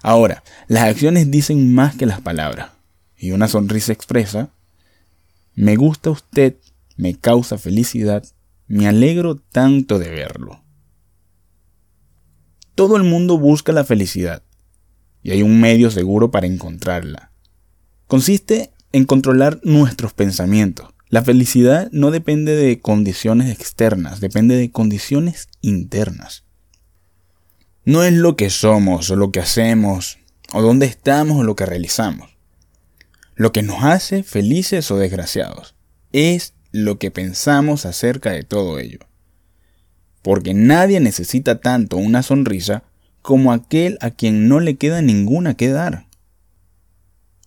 Ahora, 0.02 0.44
las 0.68 0.84
acciones 0.84 1.30
dicen 1.30 1.74
más 1.74 1.96
que 1.96 2.06
las 2.06 2.20
palabras. 2.20 2.75
Y 3.18 3.30
una 3.30 3.48
sonrisa 3.48 3.92
expresa, 3.92 4.50
me 5.54 5.76
gusta 5.76 6.10
usted, 6.10 6.56
me 6.96 7.14
causa 7.14 7.58
felicidad, 7.58 8.24
me 8.68 8.88
alegro 8.88 9.36
tanto 9.36 9.98
de 9.98 10.10
verlo. 10.10 10.62
Todo 12.74 12.96
el 12.96 13.04
mundo 13.04 13.38
busca 13.38 13.72
la 13.72 13.84
felicidad 13.84 14.42
y 15.22 15.30
hay 15.30 15.42
un 15.42 15.60
medio 15.60 15.90
seguro 15.90 16.30
para 16.30 16.46
encontrarla. 16.46 17.32
Consiste 18.06 18.70
en 18.92 19.04
controlar 19.04 19.60
nuestros 19.64 20.12
pensamientos. 20.12 20.88
La 21.08 21.22
felicidad 21.22 21.88
no 21.92 22.10
depende 22.10 22.54
de 22.54 22.80
condiciones 22.80 23.50
externas, 23.50 24.20
depende 24.20 24.56
de 24.56 24.70
condiciones 24.70 25.48
internas. 25.62 26.44
No 27.84 28.02
es 28.02 28.12
lo 28.12 28.36
que 28.36 28.50
somos 28.50 29.10
o 29.10 29.16
lo 29.16 29.30
que 29.32 29.40
hacemos 29.40 30.18
o 30.52 30.60
dónde 30.60 30.86
estamos 30.86 31.38
o 31.38 31.44
lo 31.44 31.56
que 31.56 31.66
realizamos. 31.66 32.35
Lo 33.36 33.52
que 33.52 33.62
nos 33.62 33.84
hace 33.84 34.24
felices 34.24 34.90
o 34.90 34.96
desgraciados 34.96 35.76
es 36.12 36.54
lo 36.72 36.98
que 36.98 37.12
pensamos 37.12 37.86
acerca 37.86 38.32
de 38.32 38.42
todo 38.42 38.80
ello. 38.80 38.98
Porque 40.22 40.54
nadie 40.54 40.98
necesita 40.98 41.60
tanto 41.60 41.96
una 41.96 42.24
sonrisa 42.24 42.82
como 43.22 43.52
aquel 43.52 43.98
a 44.00 44.10
quien 44.10 44.48
no 44.48 44.58
le 44.58 44.76
queda 44.76 45.02
ninguna 45.02 45.54
que 45.54 45.68
dar. 45.68 46.08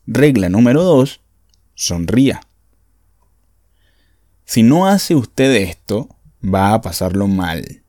Regla 0.06 0.48
número 0.48 0.84
2. 0.84 1.20
Sonría. 1.76 2.42
Si 4.46 4.64
no 4.64 4.88
hace 4.88 5.16
usted 5.16 5.54
esto, 5.56 6.16
va 6.42 6.74
a 6.74 6.82
pasarlo 6.82 7.28
mal 7.28 7.84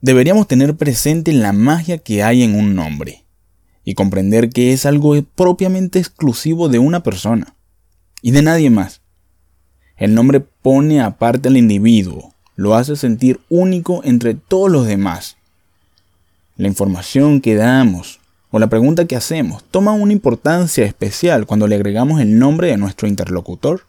deberíamos 0.00 0.48
tener 0.48 0.76
presente 0.76 1.32
la 1.32 1.52
magia 1.52 1.98
que 1.98 2.22
hay 2.22 2.42
en 2.42 2.54
un 2.54 2.74
nombre 2.74 3.26
y 3.84 3.94
comprender 3.94 4.50
que 4.50 4.72
es 4.72 4.86
algo 4.86 5.20
propiamente 5.34 5.98
exclusivo 5.98 6.68
de 6.68 6.78
una 6.78 7.02
persona 7.02 7.54
y 8.22 8.30
de 8.30 8.42
nadie 8.42 8.70
más. 8.70 9.00
El 9.96 10.14
nombre 10.14 10.40
pone 10.40 11.00
aparte 11.00 11.48
al 11.48 11.56
individuo, 11.56 12.34
lo 12.56 12.74
hace 12.74 12.96
sentir 12.96 13.40
único 13.48 14.02
entre 14.04 14.34
todos 14.34 14.70
los 14.70 14.86
demás. 14.86 15.36
La 16.56 16.68
información 16.68 17.40
que 17.40 17.54
damos 17.54 18.20
o 18.50 18.58
la 18.58 18.68
pregunta 18.68 19.06
que 19.06 19.16
hacemos 19.16 19.64
toma 19.70 19.92
una 19.92 20.12
importancia 20.12 20.84
especial 20.84 21.46
cuando 21.46 21.66
le 21.66 21.76
agregamos 21.76 22.20
el 22.20 22.38
nombre 22.38 22.68
de 22.68 22.76
nuestro 22.76 23.08
interlocutor, 23.08 23.84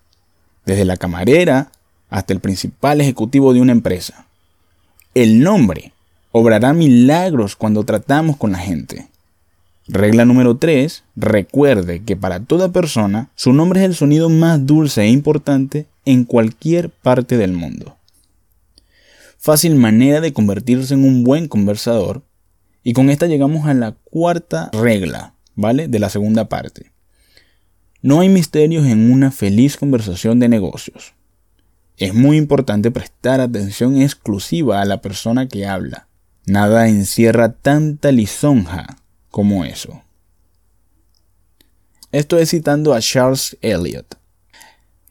desde 0.65 0.85
la 0.85 0.97
camarera 0.97 1.71
hasta 2.09 2.33
el 2.33 2.39
principal 2.39 3.01
ejecutivo 3.01 3.53
de 3.53 3.61
una 3.61 3.71
empresa. 3.71 4.27
El 5.13 5.41
nombre 5.41 5.93
obrará 6.31 6.73
milagros 6.73 7.55
cuando 7.55 7.83
tratamos 7.83 8.37
con 8.37 8.53
la 8.53 8.59
gente. 8.59 9.10
Regla 9.93 10.23
número 10.23 10.55
3. 10.55 11.03
Recuerde 11.17 12.01
que 12.01 12.15
para 12.15 12.39
toda 12.39 12.71
persona 12.71 13.29
su 13.35 13.51
nombre 13.51 13.81
es 13.81 13.85
el 13.85 13.93
sonido 13.93 14.29
más 14.29 14.65
dulce 14.65 15.01
e 15.01 15.09
importante 15.09 15.85
en 16.05 16.23
cualquier 16.23 16.89
parte 16.89 17.35
del 17.35 17.51
mundo. 17.51 17.97
Fácil 19.37 19.75
manera 19.75 20.21
de 20.21 20.31
convertirse 20.31 20.93
en 20.93 21.03
un 21.03 21.25
buen 21.25 21.49
conversador. 21.49 22.23
Y 22.83 22.93
con 22.93 23.09
esta 23.09 23.27
llegamos 23.27 23.67
a 23.67 23.73
la 23.73 23.91
cuarta 23.91 24.69
regla, 24.71 25.33
¿vale? 25.55 25.89
De 25.89 25.99
la 25.99 26.09
segunda 26.09 26.47
parte. 26.47 26.93
No 28.01 28.21
hay 28.21 28.29
misterios 28.29 28.85
en 28.85 29.11
una 29.11 29.29
feliz 29.29 29.75
conversación 29.75 30.39
de 30.39 30.47
negocios. 30.47 31.15
Es 31.97 32.13
muy 32.13 32.37
importante 32.37 32.91
prestar 32.91 33.41
atención 33.41 34.01
exclusiva 34.01 34.81
a 34.81 34.85
la 34.85 35.01
persona 35.01 35.49
que 35.49 35.65
habla 35.65 36.07
Nada 36.45 36.87
encierra 36.87 37.53
tanta 37.53 38.11
lisonja 38.11 39.00
como 39.31 39.65
eso. 39.65 40.03
Esto 42.11 42.37
es 42.37 42.49
citando 42.49 42.93
a 42.93 42.99
Charles 42.99 43.57
Eliot. 43.61 44.17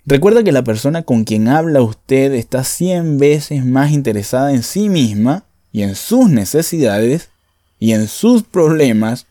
Recuerda 0.05 0.43
que 0.43 0.53
la 0.53 0.65
persona 0.65 1.03
con 1.03 1.25
quien 1.25 1.49
habla 1.49 1.83
usted 1.83 2.33
está 2.35 2.62
100 2.62 3.19
veces 3.19 3.65
más 3.65 3.91
interesada 3.91 4.53
en 4.53 4.62
sí 4.62 4.89
misma 4.89 5.45
y 5.73 5.83
en 5.83 5.95
sus 5.95 6.29
necesidades 6.29 7.31
y 7.79 7.93
en 7.93 8.07
sus 8.07 8.43
problemas 8.43 9.27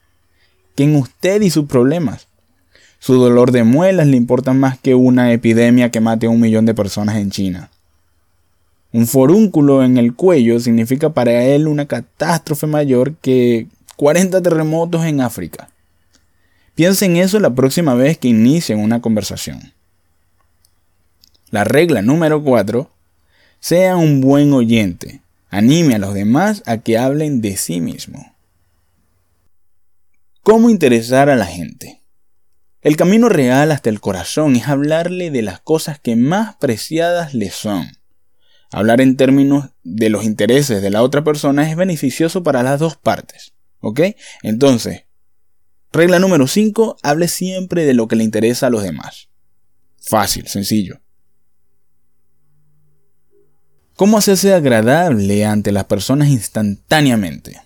que 0.75 0.83
en 0.83 0.95
usted 0.95 1.41
y 1.41 1.49
sus 1.49 1.65
problemas. 1.65 2.27
Su 2.99 3.15
dolor 3.15 3.51
de 3.51 3.63
muelas 3.63 4.07
le 4.07 4.17
importa 4.17 4.53
más 4.53 4.79
que 4.79 4.95
una 4.95 5.31
epidemia 5.31 5.89
que 5.91 6.01
mate 6.01 6.25
a 6.25 6.29
un 6.29 6.39
millón 6.39 6.65
de 6.65 6.73
personas 6.73 7.17
en 7.17 7.31
China. 7.31 7.69
Un 8.91 9.05
forúnculo 9.05 9.83
en 9.83 9.97
el 9.97 10.15
cuello 10.15 10.59
significa 10.59 11.11
para 11.11 11.43
él 11.43 11.67
una 11.67 11.85
catástrofe 11.85 12.65
mayor 12.67 13.15
que 13.15 13.67
40 13.99 14.41
terremotos 14.41 15.03
en 15.03 15.19
África. 15.19 15.71
Piensa 16.73 17.03
en 17.03 17.17
eso 17.17 17.37
la 17.41 17.53
próxima 17.53 17.95
vez 17.95 18.17
que 18.17 18.29
inicien 18.29 18.79
una 18.79 19.01
conversación. 19.01 19.73
La 21.49 21.65
regla 21.65 22.01
número 22.01 22.41
4. 22.41 22.89
Sea 23.59 23.97
un 23.97 24.21
buen 24.21 24.53
oyente. 24.53 25.19
Anime 25.49 25.95
a 25.95 25.99
los 25.99 26.13
demás 26.13 26.63
a 26.65 26.77
que 26.77 26.97
hablen 26.97 27.41
de 27.41 27.57
sí 27.57 27.81
mismo. 27.81 28.37
¿Cómo 30.43 30.69
interesar 30.69 31.29
a 31.29 31.35
la 31.35 31.47
gente? 31.47 32.01
El 32.79 32.95
camino 32.95 33.27
real 33.27 33.69
hasta 33.69 33.89
el 33.89 33.99
corazón 33.99 34.55
es 34.55 34.69
hablarle 34.69 35.29
de 35.29 35.41
las 35.41 35.59
cosas 35.59 35.99
que 35.99 36.15
más 36.15 36.55
preciadas 36.55 37.33
le 37.33 37.49
son 37.49 37.99
Hablar 38.71 39.01
en 39.01 39.17
términos 39.17 39.71
de 39.83 40.09
los 40.09 40.23
intereses 40.23 40.81
de 40.81 40.89
la 40.89 41.03
otra 41.03 41.21
persona 41.25 41.69
es 41.69 41.75
beneficioso 41.75 42.43
para 42.43 42.63
las 42.63 42.79
dos 42.79 42.95
partes. 42.95 43.51
¿Ok? 43.79 44.01
Entonces, 44.43 45.05
regla 45.91 46.19
número 46.19 46.47
5, 46.47 46.97
hable 47.01 47.27
siempre 47.27 47.85
de 47.85 47.93
lo 47.93 48.07
que 48.07 48.15
le 48.15 48.23
interesa 48.23 48.67
a 48.67 48.69
los 48.69 48.83
demás. 48.83 49.29
Fácil, 49.97 50.47
sencillo. 50.47 51.01
¿Cómo 53.95 54.17
hacerse 54.17 54.53
agradable 54.53 55.45
ante 55.45 55.71
las 55.71 55.85
personas 55.85 56.29
instantáneamente? 56.29 57.61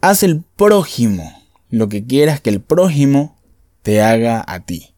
Haz 0.00 0.22
el 0.22 0.42
prójimo 0.56 1.40
lo 1.68 1.88
que 1.88 2.04
quieras 2.04 2.40
que 2.40 2.50
el 2.50 2.60
prójimo 2.60 3.38
te 3.82 4.02
haga 4.02 4.44
a 4.46 4.60
ti. 4.60 4.94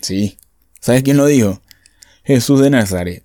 Sí. 0.00 0.38
¿Sabes 0.80 1.02
quién 1.02 1.16
lo 1.16 1.26
dijo? 1.26 1.60
Jesús 2.24 2.60
de 2.60 2.70
Nazaret. 2.70 3.24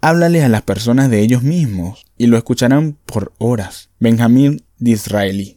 Háblales 0.00 0.44
a 0.44 0.48
las 0.48 0.62
personas 0.62 1.10
de 1.10 1.20
ellos 1.20 1.42
mismos 1.42 2.03
y 2.16 2.26
lo 2.26 2.36
escucharán 2.36 2.98
por 3.06 3.32
horas. 3.38 3.90
Benjamín 3.98 4.62
de 4.78 4.92
Israelí. 4.92 5.56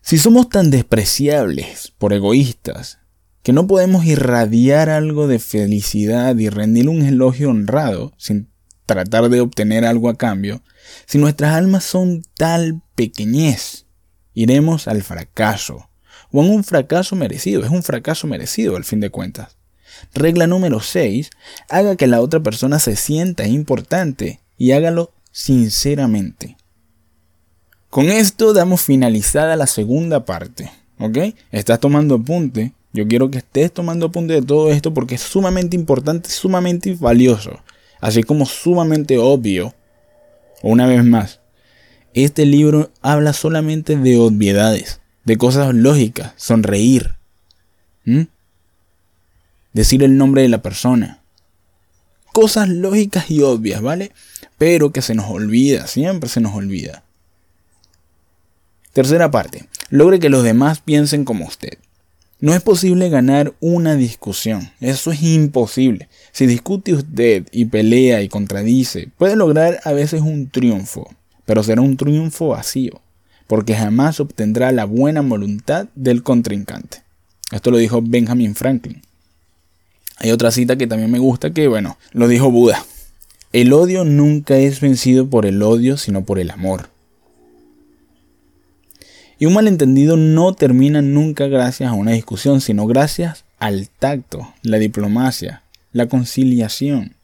Si 0.00 0.18
somos 0.18 0.48
tan 0.48 0.70
despreciables 0.70 1.92
por 1.96 2.12
egoístas 2.12 2.98
que 3.42 3.52
no 3.52 3.66
podemos 3.66 4.04
irradiar 4.04 4.88
algo 4.88 5.26
de 5.28 5.38
felicidad 5.38 6.36
y 6.36 6.48
rendir 6.48 6.88
un 6.88 7.02
elogio 7.02 7.50
honrado 7.50 8.12
sin 8.16 8.48
tratar 8.86 9.28
de 9.28 9.40
obtener 9.40 9.84
algo 9.84 10.08
a 10.08 10.16
cambio, 10.16 10.62
si 11.06 11.18
nuestras 11.18 11.54
almas 11.54 11.84
son 11.84 12.22
tal 12.36 12.82
pequeñez, 12.94 13.86
iremos 14.34 14.88
al 14.88 15.02
fracaso 15.02 15.88
o 16.32 16.42
en 16.42 16.50
un 16.50 16.64
fracaso 16.64 17.14
merecido. 17.14 17.64
Es 17.64 17.70
un 17.70 17.82
fracaso 17.82 18.26
merecido 18.26 18.76
al 18.76 18.84
fin 18.84 19.00
de 19.00 19.10
cuentas. 19.10 19.56
Regla 20.14 20.46
número 20.46 20.80
6. 20.80 21.30
Haga 21.68 21.96
que 21.96 22.06
la 22.06 22.20
otra 22.20 22.40
persona 22.40 22.78
se 22.78 22.96
sienta 22.96 23.46
importante 23.46 24.40
y 24.58 24.72
hágalo 24.72 25.12
sinceramente. 25.30 26.56
Con 27.90 28.06
esto 28.10 28.52
damos 28.52 28.82
finalizada 28.82 29.56
la 29.56 29.66
segunda 29.66 30.24
parte. 30.24 30.70
¿Ok? 30.98 31.18
Estás 31.50 31.80
tomando 31.80 32.16
apunte. 32.16 32.72
Yo 32.92 33.08
quiero 33.08 33.30
que 33.30 33.38
estés 33.38 33.72
tomando 33.72 34.06
apunte 34.06 34.34
de 34.34 34.42
todo 34.42 34.70
esto 34.70 34.92
porque 34.94 35.14
es 35.14 35.22
sumamente 35.22 35.76
importante, 35.76 36.30
sumamente 36.30 36.94
valioso. 36.94 37.60
Así 38.00 38.22
como 38.22 38.46
sumamente 38.46 39.18
obvio. 39.18 39.74
Una 40.62 40.86
vez 40.86 41.04
más, 41.04 41.40
este 42.14 42.46
libro 42.46 42.90
habla 43.00 43.32
solamente 43.32 43.96
de 43.96 44.18
obviedades 44.18 45.02
de 45.24 45.36
cosas 45.36 45.74
lógicas, 45.74 46.32
sonreír, 46.36 47.14
decir 49.72 50.02
el 50.02 50.16
nombre 50.16 50.42
de 50.42 50.48
la 50.48 50.62
persona, 50.62 51.22
cosas 52.32 52.68
lógicas 52.68 53.30
y 53.30 53.42
obvias, 53.42 53.82
¿vale? 53.82 54.12
Pero 54.58 54.92
que 54.92 55.02
se 55.02 55.14
nos 55.14 55.30
olvida, 55.30 55.86
siempre 55.86 56.28
se 56.28 56.40
nos 56.40 56.54
olvida. 56.54 57.04
Tercera 58.92 59.30
parte, 59.30 59.66
logre 59.90 60.18
que 60.18 60.28
los 60.28 60.42
demás 60.42 60.80
piensen 60.80 61.24
como 61.24 61.46
usted. 61.46 61.78
No 62.40 62.54
es 62.54 62.60
posible 62.60 63.08
ganar 63.08 63.54
una 63.60 63.94
discusión, 63.94 64.72
eso 64.80 65.12
es 65.12 65.22
imposible. 65.22 66.08
Si 66.32 66.46
discute 66.46 66.92
usted 66.92 67.46
y 67.52 67.66
pelea 67.66 68.20
y 68.22 68.28
contradice, 68.28 69.08
puede 69.16 69.36
lograr 69.36 69.80
a 69.84 69.92
veces 69.92 70.22
un 70.22 70.50
triunfo, 70.50 71.08
pero 71.46 71.62
será 71.62 71.82
un 71.82 71.96
triunfo 71.96 72.48
vacío, 72.48 73.00
porque 73.46 73.76
jamás 73.76 74.18
obtendrá 74.18 74.72
la 74.72 74.86
buena 74.86 75.20
voluntad 75.20 75.86
del 75.94 76.24
contrincante. 76.24 77.02
Esto 77.52 77.70
lo 77.70 77.76
dijo 77.76 78.02
Benjamin 78.02 78.56
Franklin. 78.56 79.02
Hay 80.18 80.30
otra 80.30 80.50
cita 80.50 80.76
que 80.76 80.86
también 80.86 81.10
me 81.10 81.18
gusta 81.18 81.52
que, 81.52 81.68
bueno, 81.68 81.98
lo 82.12 82.28
dijo 82.28 82.50
Buda. 82.50 82.84
El 83.52 83.72
odio 83.72 84.04
nunca 84.04 84.56
es 84.56 84.80
vencido 84.80 85.28
por 85.28 85.46
el 85.46 85.62
odio, 85.62 85.96
sino 85.96 86.24
por 86.24 86.38
el 86.38 86.50
amor. 86.50 86.88
Y 89.38 89.46
un 89.46 89.54
malentendido 89.54 90.16
no 90.16 90.54
termina 90.54 91.02
nunca 91.02 91.48
gracias 91.48 91.90
a 91.90 91.94
una 91.94 92.12
discusión, 92.12 92.60
sino 92.60 92.86
gracias 92.86 93.44
al 93.58 93.88
tacto, 93.88 94.54
la 94.62 94.78
diplomacia, 94.78 95.62
la 95.92 96.06
conciliación 96.06 97.16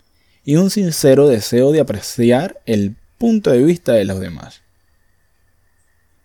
y 0.44 0.56
un 0.56 0.70
sincero 0.70 1.28
deseo 1.28 1.72
de 1.72 1.80
apreciar 1.80 2.60
el 2.66 2.96
punto 3.18 3.50
de 3.50 3.62
vista 3.62 3.92
de 3.92 4.04
los 4.04 4.18
demás. 4.18 4.62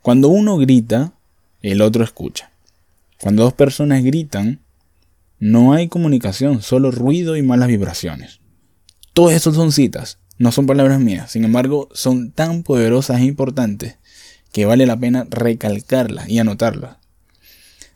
Cuando 0.02 0.30
uno 0.30 0.58
grita, 0.58 1.14
el 1.62 1.82
otro 1.82 2.04
escucha. 2.04 2.50
Cuando 3.22 3.44
dos 3.44 3.54
personas 3.54 4.04
gritan, 4.04 4.60
no 5.44 5.74
hay 5.74 5.90
comunicación, 5.90 6.62
solo 6.62 6.90
ruido 6.90 7.36
y 7.36 7.42
malas 7.42 7.68
vibraciones. 7.68 8.40
Todo 9.12 9.30
eso 9.30 9.54
son 9.54 9.74
citas, 9.74 10.20
no 10.38 10.54
son 10.54 10.68
palabras 10.68 11.02
mías, 11.02 11.32
sin 11.32 11.44
embargo 11.44 11.90
son 11.92 12.32
tan 12.32 12.64
poderosas 12.64 13.20
e 13.20 13.26
importantes 13.26 13.98
que 14.54 14.66
vale 14.66 14.86
la 14.86 14.96
pena 14.96 15.28
recalcarla 15.30 16.30
y 16.30 16.40
anotarla. 16.40 17.02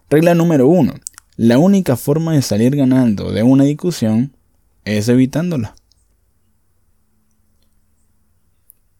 Regla 0.09 0.35
número 0.35 0.67
uno. 0.67 0.95
La 1.37 1.57
única 1.57 1.95
forma 1.95 2.33
de 2.33 2.41
salir 2.41 2.75
ganando 2.75 3.31
de 3.31 3.43
una 3.43 3.63
discusión 3.63 4.35
es 4.83 5.07
evitándola. 5.07 5.73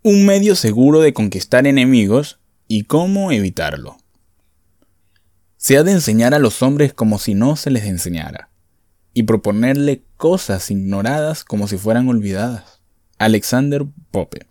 Un 0.03 0.25
medio 0.25 0.55
seguro 0.55 1.01
de 1.01 1.11
conquistar 1.11 1.67
enemigos 1.67 2.39
y 2.69 2.83
cómo 2.83 3.33
evitarlo. 3.33 3.97
Se 5.57 5.77
ha 5.77 5.83
de 5.83 5.91
enseñar 5.91 6.33
a 6.33 6.39
los 6.39 6.61
hombres 6.61 6.93
como 6.93 7.19
si 7.19 7.33
no 7.33 7.55
se 7.55 7.71
les 7.71 7.83
enseñara, 7.83 8.49
y 9.13 9.23
proponerle 9.23 10.03
cosas 10.15 10.71
ignoradas 10.71 11.43
como 11.43 11.67
si 11.67 11.77
fueran 11.77 12.07
olvidadas. 12.07 12.81
Alexander 13.17 13.85
Pope 14.11 14.47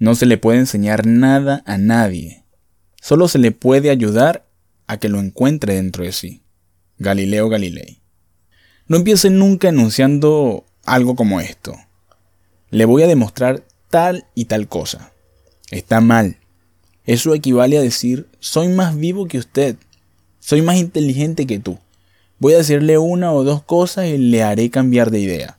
no 0.00 0.14
se 0.14 0.24
le 0.24 0.38
puede 0.38 0.58
enseñar 0.58 1.06
nada 1.06 1.62
a 1.66 1.76
nadie. 1.76 2.42
Solo 3.02 3.28
se 3.28 3.38
le 3.38 3.52
puede 3.52 3.90
ayudar 3.90 4.46
a 4.86 4.96
que 4.96 5.10
lo 5.10 5.20
encuentre 5.20 5.74
dentro 5.74 6.04
de 6.04 6.12
sí. 6.12 6.42
Galileo 6.96 7.50
Galilei. 7.50 8.00
No 8.88 8.96
empiece 8.96 9.28
nunca 9.28 9.68
enunciando 9.68 10.64
algo 10.84 11.16
como 11.16 11.38
esto. 11.40 11.76
Le 12.70 12.86
voy 12.86 13.02
a 13.02 13.06
demostrar 13.06 13.62
tal 13.90 14.24
y 14.34 14.46
tal 14.46 14.68
cosa. 14.68 15.12
Está 15.70 16.00
mal. 16.00 16.38
Eso 17.04 17.34
equivale 17.34 17.78
a 17.78 17.82
decir, 17.82 18.28
soy 18.38 18.68
más 18.68 18.96
vivo 18.96 19.26
que 19.26 19.38
usted. 19.38 19.76
Soy 20.38 20.62
más 20.62 20.76
inteligente 20.76 21.46
que 21.46 21.58
tú. 21.58 21.78
Voy 22.38 22.54
a 22.54 22.58
decirle 22.58 22.98
una 22.98 23.32
o 23.32 23.44
dos 23.44 23.62
cosas 23.62 24.06
y 24.06 24.16
le 24.16 24.42
haré 24.42 24.70
cambiar 24.70 25.10
de 25.10 25.20
idea. 25.20 25.58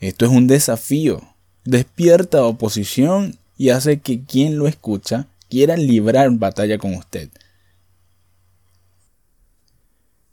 Esto 0.00 0.24
es 0.24 0.32
un 0.32 0.46
desafío. 0.46 1.22
Despierta 1.64 2.44
oposición 2.44 3.38
y 3.56 3.70
hace 3.70 4.00
que 4.00 4.24
quien 4.24 4.58
lo 4.58 4.66
escucha 4.66 5.28
quiera 5.48 5.76
librar 5.76 6.30
batalla 6.32 6.78
con 6.78 6.94
usted. 6.94 7.28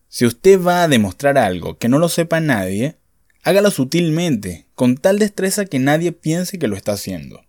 Si 0.08 0.26
usted 0.26 0.60
va 0.60 0.84
a 0.84 0.88
demostrar 0.88 1.38
algo 1.38 1.78
que 1.78 1.88
no 1.88 2.00
lo 2.00 2.10
sepa 2.10 2.40
nadie, 2.40 2.96
hágalo 3.44 3.70
sutilmente, 3.70 4.66
con 4.74 4.98
tal 4.98 5.20
destreza 5.20 5.66
que 5.66 5.78
nadie 5.78 6.12
piense 6.12 6.58
que 6.58 6.68
lo 6.68 6.76
está 6.76 6.94
haciendo. 6.94 7.46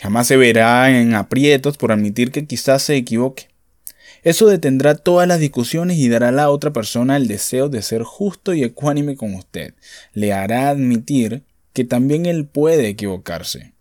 Jamás 0.00 0.26
se 0.26 0.36
verá 0.36 0.90
en 0.90 1.14
aprietos 1.14 1.76
por 1.76 1.92
admitir 1.92 2.32
que 2.32 2.46
quizás 2.46 2.82
se 2.82 2.96
equivoque. 2.96 3.48
Eso 4.22 4.46
detendrá 4.46 4.94
todas 4.94 5.26
las 5.26 5.40
discusiones 5.40 5.98
y 5.98 6.08
dará 6.08 6.28
a 6.28 6.32
la 6.32 6.50
otra 6.50 6.72
persona 6.72 7.16
el 7.16 7.26
deseo 7.26 7.68
de 7.68 7.82
ser 7.82 8.02
justo 8.02 8.52
y 8.54 8.64
ecuánime 8.64 9.16
con 9.16 9.34
usted. 9.34 9.74
Le 10.12 10.32
hará 10.32 10.68
admitir 10.68 11.42
que 11.72 11.84
también 11.84 12.26
él 12.26 12.46
puede 12.46 12.88
equivocarse. 12.88 13.72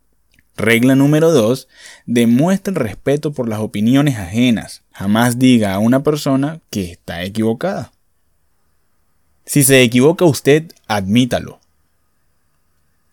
Regla 0.56 0.96
número 0.96 1.32
2. 1.32 1.68
Demuestre 2.06 2.74
respeto 2.74 3.32
por 3.32 3.48
las 3.48 3.60
opiniones 3.60 4.18
ajenas. 4.18 4.84
Jamás 4.92 5.40
diga 5.40 5.74
a 5.74 5.80
una 5.80 6.04
persona 6.04 6.60
que 6.70 6.92
está 6.92 7.24
equivocada. 7.24 7.92
Si 9.46 9.64
se 9.64 9.82
equivoca 9.82 10.26
usted, 10.26 10.72
admítalo. 10.88 11.60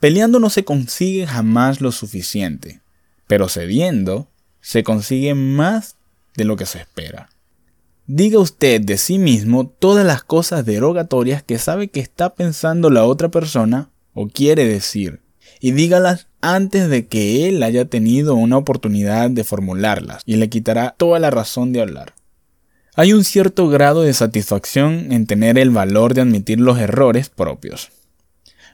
Peleando 0.01 0.39
no 0.41 0.51
se 0.51 0.65
consigue 0.65 1.27
jamás 1.27 1.81
lo 1.81 1.93
suficiente, 1.93 2.81
pero 3.27 3.49
cediendo 3.49 4.29
se 4.61 4.83
consigue 4.83 5.35
más 5.35 5.97
de 6.37 6.45
lo 6.45 6.57
que 6.57 6.67
se 6.67 6.79
espera. 6.79 7.31
Diga 8.07 8.39
usted 8.39 8.81
de 8.81 8.99
sí 8.99 9.19
mismo 9.19 9.67
todas 9.67 10.07
las 10.07 10.23
cosas 10.23 10.65
derogatorias 10.65 11.43
que 11.43 11.59
sabe 11.59 11.89
que 11.89 12.01
está 12.01 12.35
pensando 12.35 12.91
la 12.91 13.05
otra 13.05 13.31
persona 13.31 13.91
o 14.15 14.29
quiere 14.29 14.65
decir 14.65 15.21
y 15.61 15.73
dígalas 15.73 16.29
antes 16.41 16.89
de 16.89 17.07
que 17.07 17.49
él 17.49 17.63
haya 17.63 17.87
tenido 17.87 18.35
una 18.35 18.57
oportunidad 18.57 19.31
de 19.31 19.45
formularlas 19.45 20.23
y 20.27 20.37
le 20.37 20.49
quitará 20.49 20.95
toda 20.97 21.19
la 21.19 21.31
razón 21.31 21.73
de 21.73 21.81
hablar. 21.81 22.15
Hay 22.95 23.13
un 23.13 23.25
cierto 23.25 23.69
grado 23.69 24.03
de 24.03 24.15
satisfacción 24.15 25.13
en 25.13 25.27
tener 25.27 25.59
el 25.59 25.71
valor 25.71 26.15
de 26.15 26.23
admitir 26.23 26.61
los 26.61 26.79
errores 26.79 27.29
propios. 27.29 27.91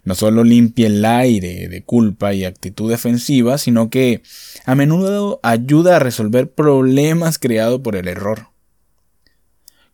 No 0.04 0.14
solo 0.14 0.42
limpia 0.42 0.88
el 0.88 1.04
aire 1.04 1.68
de 1.68 1.84
culpa 1.84 2.34
y 2.34 2.44
actitud 2.44 2.90
defensiva, 2.90 3.58
sino 3.58 3.88
que 3.88 4.22
a 4.64 4.74
menudo 4.74 5.38
ayuda 5.42 5.96
a 5.96 6.00
resolver 6.00 6.50
problemas 6.50 7.38
creados 7.38 7.80
por 7.80 7.96
el 7.96 8.08
error. 8.08 8.48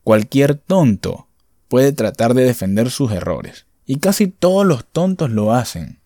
Cualquier 0.02 0.54
tonto 0.54 1.26
puede 1.68 1.92
tratar 1.92 2.34
de 2.34 2.44
defender 2.44 2.90
sus 2.90 3.12
errores, 3.12 3.66
y 3.84 3.96
casi 3.96 4.28
todos 4.28 4.64
los 4.64 4.86
tontos 4.86 5.30
lo 5.30 5.52
hacen 5.52 5.98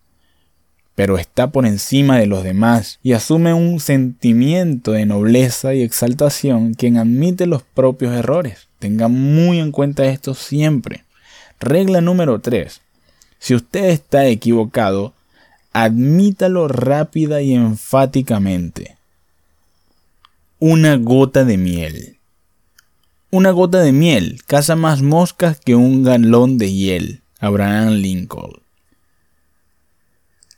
pero 0.94 1.18
está 1.18 1.50
por 1.50 1.66
encima 1.66 2.18
de 2.18 2.26
los 2.26 2.44
demás 2.44 2.98
y 3.02 3.12
asume 3.12 3.54
un 3.54 3.80
sentimiento 3.80 4.92
de 4.92 5.06
nobleza 5.06 5.74
y 5.74 5.82
exaltación 5.82 6.74
quien 6.74 6.98
admite 6.98 7.46
los 7.46 7.62
propios 7.62 8.14
errores. 8.14 8.68
Tenga 8.78 9.08
muy 9.08 9.58
en 9.58 9.72
cuenta 9.72 10.04
esto 10.06 10.34
siempre. 10.34 11.04
Regla 11.60 12.00
número 12.00 12.40
3. 12.40 12.81
Si 13.42 13.56
usted 13.56 13.86
está 13.86 14.28
equivocado, 14.28 15.14
admítalo 15.72 16.68
rápida 16.68 17.42
y 17.42 17.54
enfáticamente. 17.54 18.96
Una 20.60 20.94
gota 20.94 21.44
de 21.44 21.56
miel. 21.56 22.18
Una 23.32 23.50
gota 23.50 23.80
de 23.80 23.90
miel 23.90 24.40
caza 24.46 24.76
más 24.76 25.02
moscas 25.02 25.58
que 25.58 25.74
un 25.74 26.04
galón 26.04 26.56
de 26.56 26.72
hiel. 26.72 27.22
Abraham 27.40 27.94
Lincoln. 27.94 28.62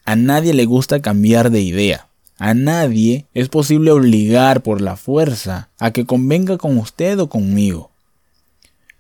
A 0.04 0.14
nadie 0.14 0.52
le 0.52 0.66
gusta 0.66 1.00
cambiar 1.00 1.50
de 1.50 1.62
idea. 1.62 2.08
A 2.36 2.52
nadie 2.52 3.24
es 3.32 3.48
posible 3.48 3.92
obligar 3.92 4.62
por 4.62 4.82
la 4.82 4.96
fuerza 4.96 5.70
a 5.78 5.90
que 5.92 6.04
convenga 6.04 6.58
con 6.58 6.76
usted 6.76 7.18
o 7.18 7.30
conmigo. 7.30 7.92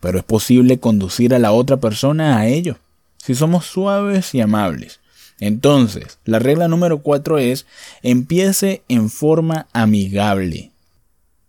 Pero 0.00 0.16
es 0.16 0.24
posible 0.24 0.80
conducir 0.80 1.34
a 1.34 1.38
la 1.38 1.52
otra 1.52 1.76
persona 1.76 2.38
a 2.38 2.46
ello, 2.46 2.78
si 3.24 3.34
somos 3.34 3.64
suaves 3.66 4.34
y 4.34 4.42
amables. 4.42 5.00
Entonces, 5.40 6.18
la 6.24 6.38
regla 6.38 6.68
número 6.68 7.02
4 7.02 7.38
es, 7.38 7.64
empiece 8.02 8.82
en 8.88 9.08
forma 9.08 9.66
amigable. 9.72 10.72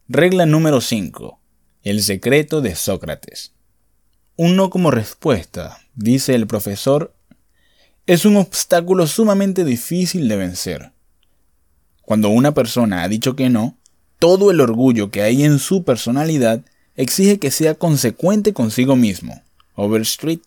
Regla 0.08 0.46
número 0.46 0.80
5. 0.80 1.40
El 1.84 2.02
secreto 2.02 2.62
de 2.62 2.76
Sócrates. 2.76 3.52
Un 4.38 4.56
no 4.56 4.70
como 4.70 4.90
respuesta, 4.90 5.80
dice 5.96 6.34
el 6.36 6.48
profesor 6.48 7.14
es 8.08 8.24
un 8.24 8.38
obstáculo 8.38 9.08
sumamente 9.08 9.66
difícil 9.66 10.30
de 10.30 10.38
vencer. 10.38 10.92
Cuando 12.04 12.30
una 12.30 12.54
persona 12.54 13.04
ha 13.04 13.10
dicho 13.10 13.36
que 13.36 13.50
no, 13.50 13.78
todo 14.20 14.52
el 14.52 14.62
orgullo 14.62 15.10
que 15.10 15.24
hay 15.24 15.44
en 15.44 15.60
su 15.60 15.84
personalidad 15.84 16.64
exige 16.96 17.40
que 17.40 17.52
sea 17.52 17.74
consecuente 17.76 18.54
consigo 18.54 18.96
mismo. 18.96 19.42
Overstreet. 19.74 20.42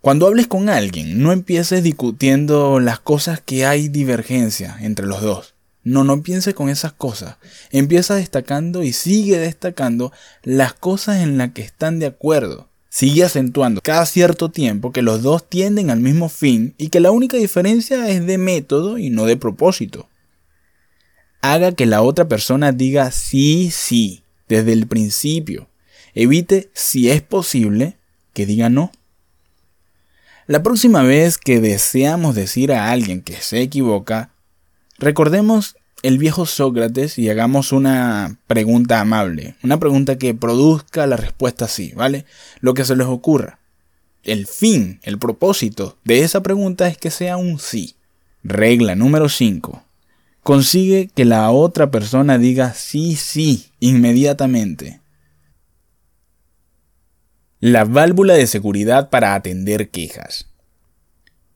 Cuando 0.00 0.28
hables 0.28 0.46
con 0.46 0.68
alguien, 0.68 1.20
no 1.22 1.32
empieces 1.32 1.82
discutiendo 1.82 2.78
las 2.78 3.00
cosas 3.00 3.40
que 3.40 3.66
hay 3.66 3.88
divergencia 3.88 4.76
entre 4.80 5.06
los 5.06 5.22
dos. 5.22 5.54
No, 5.82 6.04
no 6.04 6.22
pienses 6.22 6.54
con 6.54 6.68
esas 6.68 6.92
cosas. 6.92 7.36
Empieza 7.72 8.14
destacando 8.14 8.84
y 8.84 8.92
sigue 8.92 9.38
destacando 9.38 10.12
las 10.44 10.72
cosas 10.72 11.22
en 11.22 11.36
las 11.36 11.50
que 11.52 11.62
están 11.62 11.98
de 11.98 12.06
acuerdo. 12.06 12.68
sigue 12.90 13.22
acentuando 13.22 13.80
cada 13.82 14.06
cierto 14.06 14.50
tiempo 14.50 14.92
que 14.92 15.02
los 15.02 15.22
dos 15.22 15.48
tienden 15.48 15.90
al 15.90 16.00
mismo 16.00 16.28
fin 16.28 16.74
y 16.78 16.88
que 16.88 17.00
la 17.00 17.10
única 17.10 17.36
diferencia 17.36 18.08
es 18.08 18.24
de 18.26 18.38
método 18.38 18.98
y 18.98 19.10
no 19.10 19.26
de 19.26 19.36
propósito. 19.36 20.08
Haga 21.42 21.72
que 21.72 21.86
la 21.86 22.02
otra 22.02 22.28
persona 22.28 22.72
diga 22.72 23.10
sí, 23.10 23.70
sí, 23.70 24.22
desde 24.48 24.72
el 24.72 24.86
principio. 24.86 25.68
Evite, 26.14 26.70
si 26.72 27.10
es 27.10 27.20
posible, 27.22 27.96
que 28.32 28.46
diga 28.46 28.68
no. 28.68 28.90
La 30.48 30.62
próxima 30.62 31.02
vez 31.02 31.36
que 31.36 31.60
deseamos 31.60 32.34
decir 32.34 32.72
a 32.72 32.90
alguien 32.90 33.20
que 33.20 33.34
se 33.34 33.60
equivoca, 33.60 34.30
recordemos 34.96 35.76
el 36.02 36.16
viejo 36.16 36.46
Sócrates 36.46 37.18
y 37.18 37.28
hagamos 37.28 37.70
una 37.70 38.38
pregunta 38.46 38.98
amable, 38.98 39.56
una 39.62 39.78
pregunta 39.78 40.16
que 40.16 40.32
produzca 40.32 41.06
la 41.06 41.18
respuesta 41.18 41.66
así, 41.66 41.92
¿vale? 41.94 42.24
Lo 42.60 42.72
que 42.72 42.86
se 42.86 42.96
les 42.96 43.06
ocurra. 43.06 43.58
El 44.24 44.46
fin, 44.46 45.00
el 45.02 45.18
propósito 45.18 45.98
de 46.04 46.20
esa 46.20 46.42
pregunta 46.42 46.88
es 46.88 46.96
que 46.96 47.10
sea 47.10 47.36
un 47.36 47.58
sí. 47.58 47.96
Regla 48.42 48.94
número 48.94 49.28
5. 49.28 49.84
Consigue 50.42 51.10
que 51.14 51.26
la 51.26 51.50
otra 51.50 51.90
persona 51.90 52.38
diga 52.38 52.72
sí, 52.72 53.16
sí, 53.16 53.66
inmediatamente. 53.80 55.02
La 57.60 57.84
válvula 57.84 58.34
de 58.34 58.46
seguridad 58.46 59.10
para 59.10 59.34
atender 59.34 59.90
quejas. 59.90 60.48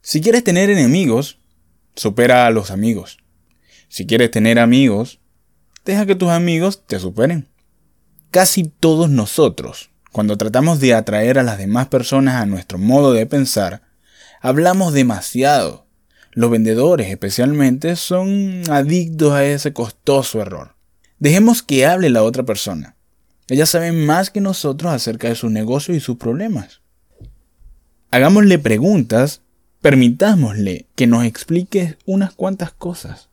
Si 0.01 0.19
quieres 0.19 0.43
tener 0.43 0.69
enemigos, 0.69 1.39
supera 1.95 2.45
a 2.45 2.49
los 2.49 2.71
amigos. 2.71 3.19
Si 3.87 4.05
quieres 4.05 4.29
tener 4.29 4.59
amigos, 4.59 5.21
deja 5.85 6.05
que 6.05 6.15
tus 6.15 6.27
amigos 6.29 6.85
te 6.85 6.99
superen. 6.99 7.47
Casi 8.31 8.65
todos 8.65 9.09
nosotros, 9.09 9.91
cuando 10.11 10.37
tratamos 10.37 10.81
de 10.81 10.93
atraer 10.93 11.39
a 11.39 11.43
las 11.43 11.57
demás 11.57 11.87
personas 11.87 12.41
a 12.41 12.45
nuestro 12.45 12.77
modo 12.77 13.13
de 13.13 13.25
pensar, 13.25 13.83
hablamos 14.41 14.91
demasiado. 14.91 15.87
Los 16.33 16.51
vendedores 16.51 17.07
especialmente 17.11 17.95
son 17.95 18.63
adictos 18.69 19.31
a 19.31 19.45
ese 19.45 19.71
costoso 19.71 20.41
error. 20.41 20.75
Dejemos 21.17 21.63
que 21.63 21.85
hable 21.85 22.09
la 22.09 22.23
otra 22.23 22.43
persona. 22.43 22.97
Ellas 23.49 23.69
saben 23.69 24.05
más 24.05 24.29
que 24.29 24.41
nosotros 24.41 24.93
acerca 24.93 25.27
de 25.27 25.35
sus 25.35 25.51
negocios 25.51 25.97
y 25.97 25.99
sus 25.99 26.17
problemas. 26.17 26.81
Hagámosle 28.11 28.59
preguntas, 28.59 29.41
permitámosle 29.81 30.85
que 30.95 31.07
nos 31.07 31.25
explique 31.25 31.97
unas 32.05 32.33
cuantas 32.33 32.71
cosas. 32.71 33.29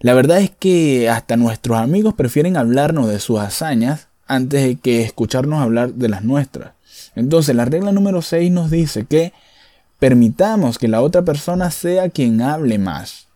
La 0.00 0.14
verdad 0.14 0.40
es 0.40 0.50
que 0.50 1.10
hasta 1.10 1.36
nuestros 1.36 1.78
amigos 1.78 2.14
prefieren 2.14 2.56
hablarnos 2.56 3.08
de 3.08 3.20
sus 3.20 3.38
hazañas 3.38 4.08
antes 4.26 4.62
de 4.62 4.76
que 4.76 5.02
escucharnos 5.02 5.60
hablar 5.60 5.92
de 5.92 6.08
las 6.08 6.24
nuestras. 6.24 6.72
Entonces 7.14 7.54
la 7.54 7.66
regla 7.66 7.92
número 7.92 8.22
6 8.22 8.50
nos 8.50 8.70
dice 8.70 9.04
que 9.04 9.34
permitamos 9.98 10.78
que 10.78 10.88
la 10.88 11.02
otra 11.02 11.22
persona 11.22 11.70
sea 11.70 12.08
quien 12.08 12.40
hable 12.40 12.78
más. 12.78 13.28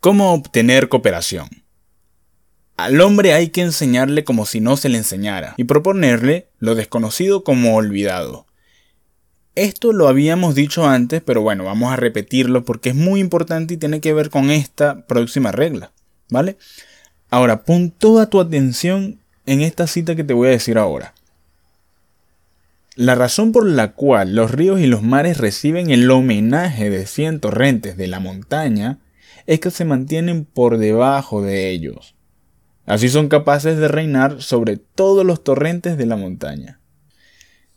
¿Cómo 0.00 0.34
obtener 0.34 0.88
cooperación? 0.88 1.63
Al 2.84 3.00
hombre 3.00 3.32
hay 3.32 3.48
que 3.48 3.62
enseñarle 3.62 4.24
como 4.24 4.44
si 4.44 4.60
no 4.60 4.76
se 4.76 4.90
le 4.90 4.98
enseñara 4.98 5.54
y 5.56 5.64
proponerle 5.64 6.48
lo 6.58 6.74
desconocido 6.74 7.42
como 7.42 7.76
olvidado. 7.76 8.44
Esto 9.54 9.94
lo 9.94 10.06
habíamos 10.06 10.54
dicho 10.54 10.86
antes, 10.86 11.22
pero 11.24 11.40
bueno, 11.40 11.64
vamos 11.64 11.90
a 11.90 11.96
repetirlo 11.96 12.66
porque 12.66 12.90
es 12.90 12.94
muy 12.94 13.20
importante 13.20 13.72
y 13.72 13.76
tiene 13.78 14.02
que 14.02 14.12
ver 14.12 14.28
con 14.28 14.50
esta 14.50 15.06
próxima 15.06 15.50
regla, 15.50 15.92
¿vale? 16.28 16.58
Ahora, 17.30 17.64
pon 17.64 17.90
toda 17.90 18.28
tu 18.28 18.38
atención 18.38 19.18
en 19.46 19.62
esta 19.62 19.86
cita 19.86 20.14
que 20.14 20.24
te 20.24 20.34
voy 20.34 20.48
a 20.48 20.50
decir 20.50 20.76
ahora. 20.76 21.14
La 22.96 23.14
razón 23.14 23.52
por 23.52 23.66
la 23.66 23.92
cual 23.92 24.34
los 24.34 24.50
ríos 24.50 24.78
y 24.80 24.86
los 24.86 25.02
mares 25.02 25.38
reciben 25.38 25.90
el 25.90 26.10
homenaje 26.10 26.90
de 26.90 27.06
cien 27.06 27.40
torrentes 27.40 27.96
de 27.96 28.08
la 28.08 28.20
montaña 28.20 28.98
es 29.46 29.58
que 29.60 29.70
se 29.70 29.86
mantienen 29.86 30.44
por 30.44 30.76
debajo 30.76 31.40
de 31.40 31.70
ellos. 31.70 32.14
Así 32.86 33.08
son 33.08 33.28
capaces 33.28 33.78
de 33.78 33.88
reinar 33.88 34.42
sobre 34.42 34.76
todos 34.76 35.24
los 35.24 35.42
torrentes 35.42 35.96
de 35.96 36.06
la 36.06 36.16
montaña. 36.16 36.80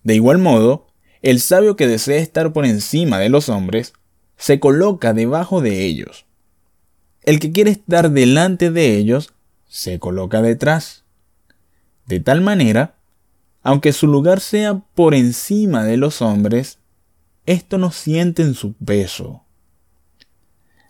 De 0.04 0.16
igual 0.16 0.38
modo, 0.38 0.88
el 1.22 1.40
sabio 1.40 1.76
que 1.76 1.88
desea 1.88 2.18
estar 2.18 2.54
por 2.54 2.66
encima 2.66 3.20
de 3.20 3.30
los 3.30 3.50
hombres, 3.50 3.94
se 4.38 4.60
coloca 4.60 5.14
debajo 5.14 5.62
de 5.62 5.86
ellos. 5.86 6.26
El 7.24 7.40
que 7.40 7.52
quiere 7.52 7.72
estar 7.72 8.12
delante 8.12 8.72
de 8.72 8.96
ellos, 8.98 9.34
se 9.68 10.00
coloca 10.00 10.42
detrás. 10.42 11.04
De 12.06 12.20
tal 12.20 12.42
manera, 12.42 12.96
aunque 13.64 13.92
su 13.92 14.08
lugar 14.08 14.40
sea 14.40 14.82
por 14.96 15.14
encima 15.14 15.84
de 15.84 15.98
los 15.98 16.22
hombres, 16.22 16.80
esto 17.46 17.78
no 17.78 17.92
en 18.06 18.54
su 18.54 18.74
peso. 18.74 19.44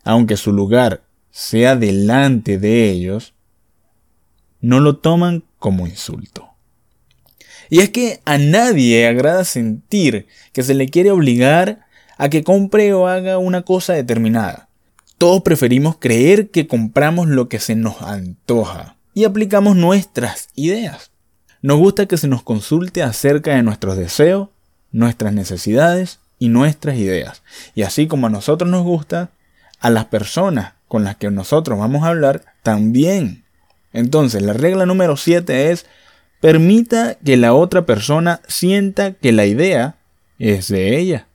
Aunque 0.03 0.37
su 0.37 0.53
lugar 0.53 1.03
sea 1.31 1.75
delante 1.75 2.59
de 2.59 2.89
ellos, 2.89 3.33
no 4.61 4.79
lo 4.79 4.97
toman 4.97 5.43
como 5.59 5.87
insulto. 5.87 6.49
Y 7.69 7.79
es 7.79 7.89
que 7.89 8.21
a 8.25 8.37
nadie 8.37 9.07
agrada 9.07 9.43
sentir 9.43 10.27
que 10.53 10.63
se 10.63 10.73
le 10.73 10.87
quiere 10.87 11.11
obligar 11.11 11.85
a 12.17 12.29
que 12.29 12.43
compre 12.43 12.93
o 12.93 13.07
haga 13.07 13.37
una 13.37 13.63
cosa 13.63 13.93
determinada. 13.93 14.69
Todos 15.17 15.41
preferimos 15.41 15.97
creer 15.97 16.49
que 16.49 16.67
compramos 16.67 17.27
lo 17.27 17.49
que 17.49 17.59
se 17.59 17.75
nos 17.75 18.01
antoja 18.01 18.97
y 19.13 19.25
aplicamos 19.25 19.75
nuestras 19.75 20.49
ideas. 20.55 21.11
Nos 21.61 21.77
gusta 21.77 22.05
que 22.05 22.17
se 22.17 22.27
nos 22.27 22.43
consulte 22.43 23.01
acerca 23.01 23.55
de 23.55 23.63
nuestros 23.63 23.97
deseos, 23.97 24.49
nuestras 24.91 25.33
necesidades 25.33 26.19
y 26.39 26.49
nuestras 26.49 26.97
ideas. 26.97 27.41
Y 27.73 27.81
así 27.81 28.07
como 28.07 28.27
a 28.27 28.29
nosotros 28.29 28.69
nos 28.69 28.83
gusta, 28.83 29.31
a 29.79 29.89
las 29.89 30.05
personas 30.05 30.73
con 30.87 31.03
las 31.03 31.17
que 31.17 31.29
nosotros 31.31 31.77
vamos 31.77 32.03
a 32.03 32.09
hablar 32.09 32.43
también 32.63 33.43
entonces, 33.93 34.41
la 34.41 34.53
regla 34.53 34.85
número 34.85 35.17
7 35.17 35.71
es 35.71 35.85
permita 36.39 37.15
que 37.15 37.37
la 37.37 37.53
otra 37.53 37.85
persona 37.85 38.41
sienta 38.47 39.13
que 39.13 39.31
la 39.31 39.45
idea 39.45 39.97
es 40.39 40.67
de 40.67 40.97
ella. 40.97 41.27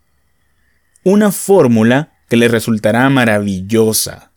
Una 1.05 1.33
fórmula 1.33 2.13
que 2.29 2.37
le 2.37 2.49
resultará 2.49 3.09
maravillosa. 3.11 4.31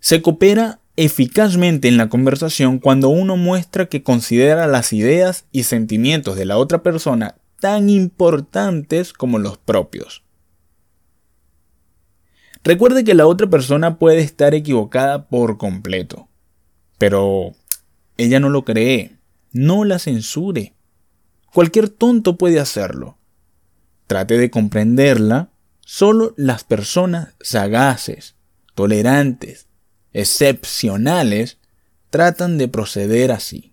Se 0.00 0.22
coopera 0.22 0.80
eficazmente 0.96 1.88
en 1.88 1.98
la 1.98 2.08
conversación 2.08 2.78
cuando 2.78 3.10
uno 3.10 3.36
muestra 3.36 3.86
que 3.86 4.02
considera 4.02 4.66
las 4.66 4.92
ideas 4.92 5.44
y 5.52 5.64
sentimientos 5.64 6.36
de 6.36 6.46
la 6.46 6.56
otra 6.56 6.82
persona 6.82 7.36
tan 7.60 7.90
importantes 7.90 9.12
como 9.12 9.38
los 9.38 9.58
propios. 9.58 10.22
Recuerde 12.64 13.04
que 13.04 13.14
la 13.14 13.26
otra 13.26 13.46
persona 13.48 13.98
puede 13.98 14.20
estar 14.20 14.54
equivocada 14.54 15.28
por 15.28 15.58
completo. 15.58 16.29
Pero 17.00 17.54
ella 18.18 18.40
no 18.40 18.50
lo 18.50 18.66
cree. 18.66 19.16
No 19.52 19.86
la 19.86 19.98
censure. 19.98 20.74
Cualquier 21.50 21.88
tonto 21.88 22.36
puede 22.36 22.60
hacerlo. 22.60 23.16
Trate 24.06 24.36
de 24.36 24.50
comprenderla. 24.50 25.48
Solo 25.80 26.34
las 26.36 26.62
personas 26.62 27.30
sagaces, 27.40 28.34
tolerantes, 28.74 29.66
excepcionales, 30.12 31.56
tratan 32.10 32.58
de 32.58 32.68
proceder 32.68 33.32
así. 33.32 33.72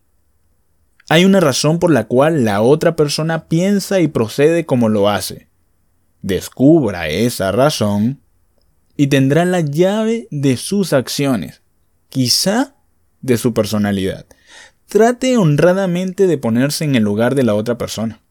Hay 1.10 1.26
una 1.26 1.42
razón 1.42 1.80
por 1.80 1.92
la 1.92 2.08
cual 2.08 2.46
la 2.46 2.62
otra 2.62 2.96
persona 2.96 3.50
piensa 3.50 4.00
y 4.00 4.08
procede 4.08 4.66
como 4.66 4.88
lo 4.88 5.10
hace. 5.10 5.50
Descubra 6.22 7.10
esa 7.10 7.52
razón 7.52 8.22
y 8.96 9.08
tendrá 9.08 9.44
la 9.44 9.60
llave 9.60 10.30
de 10.32 10.56
sus 10.56 10.94
acciones. 10.94 11.62
Quizá 12.08 12.77
de 13.22 13.38
su 13.38 13.54
personalidad. 13.54 14.26
Trate 14.88 15.38
honradamente 15.38 16.28
de 16.28 16.38
ponerse 16.38 16.86
en 16.86 16.96
el 16.96 17.04
lugar 17.04 17.36
de 17.36 17.44
la 17.44 17.56
otra 17.56 17.78
persona. 17.78 18.22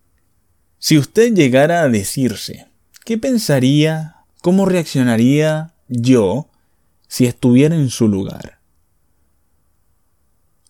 Si 0.78 0.98
usted 0.98 1.34
llegara 1.34 1.82
a 1.82 1.88
decirse, 1.88 2.66
¿qué 3.04 3.18
pensaría, 3.18 4.16
cómo 4.42 4.66
reaccionaría 4.66 5.74
yo 5.88 6.48
si 7.08 7.26
estuviera 7.26 7.74
en 7.74 7.90
su 7.90 8.08
lugar? 8.08 8.60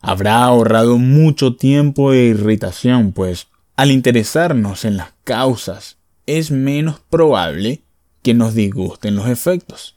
Habrá 0.01 0.45
ahorrado 0.45 0.99
mucho 0.99 1.57
tiempo 1.57 2.13
e 2.13 2.27
irritación, 2.27 3.13
pues 3.13 3.49
al 3.77 3.91
interesarnos 3.91 4.85
en 4.85 4.97
las 4.97 5.13
causas 5.25 5.99
es 6.27 6.51
menos 6.51 7.01
probable 7.01 7.83
que 8.23 8.35
nos 8.35 8.55
disgusten 8.55 9.17
los 9.17 9.29
efectos. 9.29 9.97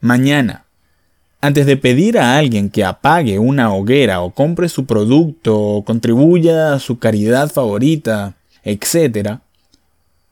Mañana, 0.00 0.61
antes 1.42 1.66
de 1.66 1.76
pedir 1.76 2.18
a 2.18 2.38
alguien 2.38 2.70
que 2.70 2.84
apague 2.84 3.40
una 3.40 3.74
hoguera 3.74 4.22
o 4.22 4.30
compre 4.30 4.68
su 4.68 4.86
producto 4.86 5.58
o 5.58 5.84
contribuya 5.84 6.72
a 6.72 6.78
su 6.78 7.00
caridad 7.00 7.50
favorita, 7.50 8.36
etc., 8.62 9.40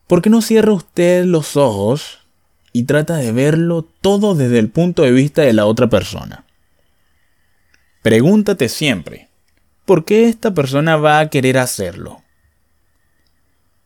¿por 0.07 0.23
qué 0.23 0.31
no 0.31 0.41
cierra 0.41 0.73
usted 0.73 1.25
los 1.25 1.57
ojos 1.57 2.21
y 2.73 2.85
trata 2.85 3.17
de 3.17 3.33
verlo 3.33 3.89
todo 4.01 4.37
desde 4.37 4.61
el 4.61 4.71
punto 4.71 5.03
de 5.03 5.11
vista 5.11 5.43
de 5.43 5.53
la 5.53 5.67
otra 5.67 5.89
persona? 5.89 6.45
Pregúntate 8.03 8.69
siempre, 8.69 9.29
por 9.85 10.05
qué 10.05 10.29
esta 10.29 10.55
persona 10.55 10.97
va 10.97 11.19
a 11.19 11.29
querer 11.29 11.59
hacerlo. 11.59 12.23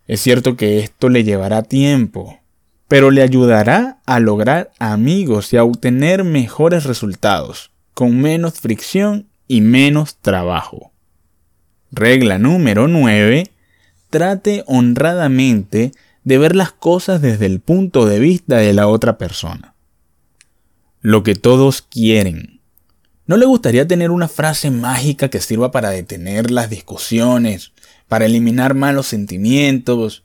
Es 0.06 0.20
cierto 0.20 0.56
que 0.56 0.80
esto 0.80 1.08
le 1.08 1.24
llevará 1.24 1.62
tiempo, 1.62 2.38
pero 2.88 3.10
le 3.10 3.22
ayudará 3.22 3.98
a 4.06 4.20
lograr 4.20 4.70
amigos 4.78 5.52
y 5.52 5.56
a 5.56 5.64
obtener 5.64 6.24
mejores 6.24 6.84
resultados, 6.84 7.70
con 7.94 8.20
menos 8.20 8.60
fricción 8.60 9.28
y 9.48 9.60
menos 9.60 10.16
trabajo. 10.16 10.92
Regla 11.90 12.38
número 12.38 12.88
9. 12.88 13.50
Trate 14.10 14.64
honradamente 14.66 15.92
de 16.24 16.38
ver 16.38 16.56
las 16.56 16.72
cosas 16.72 17.20
desde 17.20 17.46
el 17.46 17.60
punto 17.60 18.06
de 18.06 18.18
vista 18.18 18.56
de 18.56 18.72
la 18.72 18.88
otra 18.88 19.18
persona. 19.18 19.74
Lo 21.00 21.22
que 21.22 21.34
todos 21.34 21.82
quieren. 21.82 22.60
¿No 23.26 23.36
le 23.36 23.46
gustaría 23.46 23.86
tener 23.86 24.10
una 24.10 24.28
frase 24.28 24.70
mágica 24.70 25.28
que 25.28 25.40
sirva 25.40 25.70
para 25.70 25.90
detener 25.90 26.50
las 26.50 26.68
discusiones, 26.68 27.72
para 28.08 28.26
eliminar 28.26 28.74
malos 28.74 29.06
sentimientos, 29.06 30.24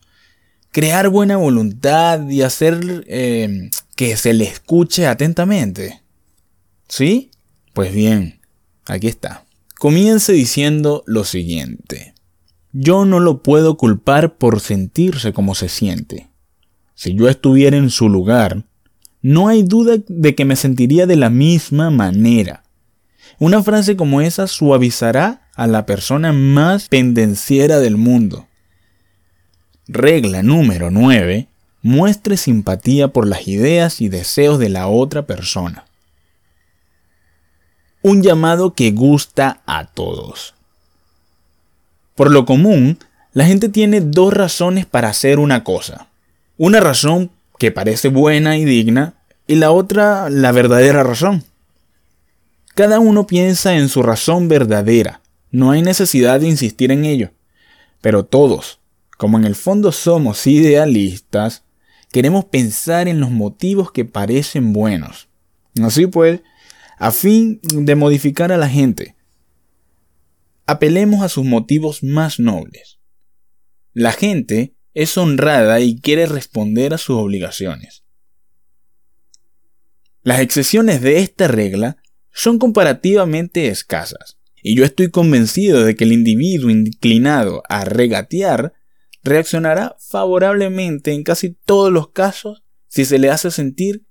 crear 0.72 1.10
buena 1.10 1.38
voluntad 1.38 2.28
y 2.30 2.42
hacer 2.42 3.06
eh, 3.08 3.70
que 3.96 4.18
se 4.18 4.34
le 4.34 4.46
escuche 4.46 5.08
atentamente? 5.08 6.02
¿Sí? 6.88 7.32
Pues 7.74 7.94
bien, 7.94 8.42
aquí 8.86 9.08
está. 9.08 9.46
Comience 9.78 10.34
diciendo 10.34 11.04
lo 11.06 11.24
siguiente. 11.24 12.14
Yo 12.72 13.06
no 13.06 13.20
lo 13.20 13.42
puedo 13.42 13.78
culpar 13.78 14.38
por 14.38 14.60
sentirse 14.60 15.34
como 15.34 15.56
se 15.56 15.70
siente. 15.70 16.30
Si 16.96 17.16
yo 17.16 17.30
estuviera 17.30 17.78
en 17.78 17.90
su 17.90 18.10
lugar, 18.10 18.66
no 19.22 19.48
hay 19.48 19.64
duda 19.64 19.96
de 20.08 20.36
que 20.36 20.44
me 20.44 20.58
sentiría 20.58 21.08
de 21.08 21.16
la 21.16 21.30
misma 21.30 21.90
manera. 21.90 22.64
Una 23.40 23.64
frase 23.64 23.96
como 23.96 24.20
esa 24.20 24.48
suavizará 24.48 25.50
a 25.56 25.66
la 25.66 25.86
persona 25.86 26.34
más 26.34 26.90
pendenciera 26.90 27.80
del 27.80 27.96
mundo. 27.96 28.49
Regla 29.90 30.44
número 30.44 30.92
9. 30.92 31.48
Muestre 31.82 32.38
simpatía 32.38 33.10
por 33.10 33.28
las 33.28 33.48
ideas 33.48 34.00
y 34.00 34.08
deseos 34.08 34.60
de 34.60 34.70
la 34.70 34.88
otra 34.88 35.24
persona 35.24 35.86
un 38.02 38.24
llamado 38.24 38.74
que 38.74 38.92
gusta 38.92 39.62
a 39.66 39.86
todos. 39.86 40.56
Por 42.16 42.32
lo 42.32 42.46
común, 42.46 42.98
la 43.34 43.46
gente 43.46 43.70
tiene 43.70 44.02
dos 44.02 44.34
razones 44.34 44.86
para 44.86 45.10
hacer 45.10 45.40
una 45.40 45.64
cosa. 45.64 46.08
Una 46.58 46.80
razón 46.80 47.32
que 47.58 47.72
parece 47.72 48.10
buena 48.10 48.58
y 48.58 48.66
digna 48.66 49.16
y 49.48 49.56
la 49.56 49.72
otra 49.72 50.30
la 50.30 50.52
verdadera 50.52 51.04
razón. 51.04 51.44
Cada 52.76 53.00
uno 53.00 53.28
piensa 53.28 53.76
en 53.76 53.90
su 53.90 54.04
razón 54.04 54.48
verdadera, 54.48 55.22
no 55.52 55.72
hay 55.72 55.82
necesidad 55.82 56.40
de 56.40 56.48
insistir 56.48 56.92
en 56.92 57.04
ello. 57.04 57.32
Pero 58.02 58.24
todos, 58.24 58.79
como 59.20 59.38
en 59.38 59.44
el 59.44 59.56
fondo 59.56 59.92
somos 59.92 60.48
idealistas, 60.48 61.66
queremos 62.10 62.46
pensar 62.46 63.10
en 63.10 63.20
los 63.20 63.30
motivos 63.30 63.92
que 63.92 64.06
parecen 64.06 64.72
buenos. 64.72 65.28
Así 65.84 66.08
pues, 66.08 66.40
a 66.98 67.12
fin 67.12 67.60
de 67.62 67.96
modificar 67.96 68.54
a 68.54 68.58
la 68.58 68.70
gente. 68.70 69.18
Apelemos 70.66 71.22
a 71.22 71.28
sus 71.28 71.44
motivos 71.44 72.02
más 72.02 72.40
nobles. 72.40 73.00
La 73.92 74.14
gente 74.14 74.78
es 74.94 75.18
honrada 75.18 75.82
y 75.82 76.00
quiere 76.00 76.26
responder 76.26 76.94
a 76.94 76.98
sus 76.98 77.18
obligaciones. 77.18 78.06
Las 80.24 80.40
excepciones 80.40 81.02
de 81.02 81.20
esta 81.20 81.50
regla 81.50 81.98
son 82.32 82.58
comparativamente 82.58 83.68
escasas, 83.68 84.38
y 84.64 84.78
yo 84.78 84.86
estoy 84.86 85.12
convencido 85.12 85.84
de 85.84 85.98
que 85.98 86.06
el 86.06 86.14
individuo 86.14 86.70
inclinado 86.70 87.64
a 87.68 87.84
regatear 87.84 88.79
reaccionará 89.30 89.96
favorablemente 90.00 91.14
en 91.14 91.24
casi 91.24 91.56
todos 91.66 91.92
los 91.92 92.10
casos 92.10 92.64
si 92.88 93.06
se 93.06 93.20
le 93.20 93.30
hace 93.30 93.52
sentir 93.52 94.06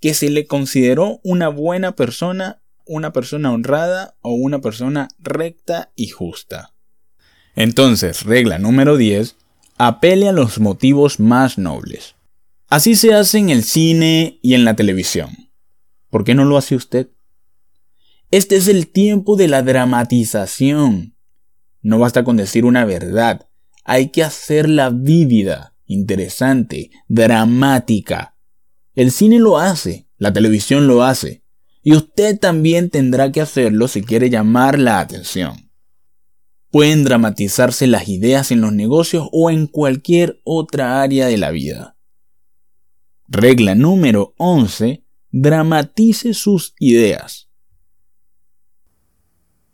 que 0.00 0.14
se 0.14 0.30
le 0.30 0.46
consideró 0.46 1.20
una 1.22 1.48
buena 1.48 1.94
persona, 1.94 2.62
una 2.86 3.12
persona 3.12 3.52
honrada 3.52 4.16
o 4.22 4.32
una 4.32 4.60
persona 4.60 5.08
recta 5.18 5.92
y 5.94 6.08
justa. 6.08 6.72
Entonces, 7.54 8.22
regla 8.22 8.58
número 8.58 8.96
10, 8.96 9.36
apele 9.76 10.28
a 10.28 10.32
los 10.32 10.58
motivos 10.58 11.20
más 11.20 11.58
nobles. 11.58 12.14
Así 12.68 12.94
se 12.94 13.12
hace 13.12 13.38
en 13.38 13.50
el 13.50 13.64
cine 13.64 14.38
y 14.42 14.54
en 14.54 14.64
la 14.64 14.74
televisión. 14.74 15.30
¿Por 16.08 16.24
qué 16.24 16.34
no 16.34 16.44
lo 16.44 16.56
hace 16.56 16.76
usted? 16.76 17.10
Este 18.30 18.56
es 18.56 18.68
el 18.68 18.86
tiempo 18.86 19.36
de 19.36 19.48
la 19.48 19.62
dramatización. 19.62 21.16
No 21.82 21.98
basta 21.98 22.22
con 22.22 22.36
decir 22.36 22.64
una 22.64 22.84
verdad, 22.84 23.49
hay 23.84 24.10
que 24.10 24.22
hacerla 24.22 24.90
vívida, 24.90 25.74
interesante, 25.86 26.90
dramática, 27.08 28.36
el 28.94 29.12
cine 29.12 29.38
lo 29.38 29.58
hace, 29.58 30.08
la 30.18 30.32
televisión 30.32 30.86
lo 30.86 31.02
hace, 31.02 31.42
y 31.82 31.94
usted 31.94 32.38
también 32.38 32.90
tendrá 32.90 33.32
que 33.32 33.40
hacerlo 33.40 33.88
si 33.88 34.02
quiere 34.02 34.28
llamar 34.28 34.78
la 34.78 35.00
atención. 35.00 35.70
Pueden 36.70 37.04
dramatizarse 37.04 37.86
las 37.86 38.08
ideas 38.08 38.50
en 38.50 38.60
los 38.60 38.72
negocios 38.72 39.28
o 39.32 39.50
en 39.50 39.66
cualquier 39.66 40.40
otra 40.44 41.00
área 41.02 41.26
de 41.26 41.36
la 41.38 41.50
vida. 41.50 41.96
Regla 43.26 43.74
número 43.74 44.34
11. 44.38 45.04
Dramatice 45.30 46.34
sus 46.34 46.74
ideas. 46.78 47.48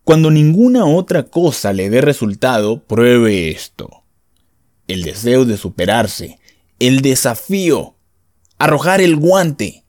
Cuando 0.05 0.31
ninguna 0.31 0.85
otra 0.85 1.25
cosa 1.25 1.73
le 1.73 1.91
dé 1.91 2.01
resultado, 2.01 2.85
pruebe 2.85 3.51
esto. 3.51 3.96
El 4.89 5.03
deseo 5.03 5.45
de 5.45 5.57
superarse, 5.57 6.39
el 6.79 7.01
desafío, 7.03 7.97
Arrojar 8.59 9.03
el 9.03 9.17
guante. 9.17 9.85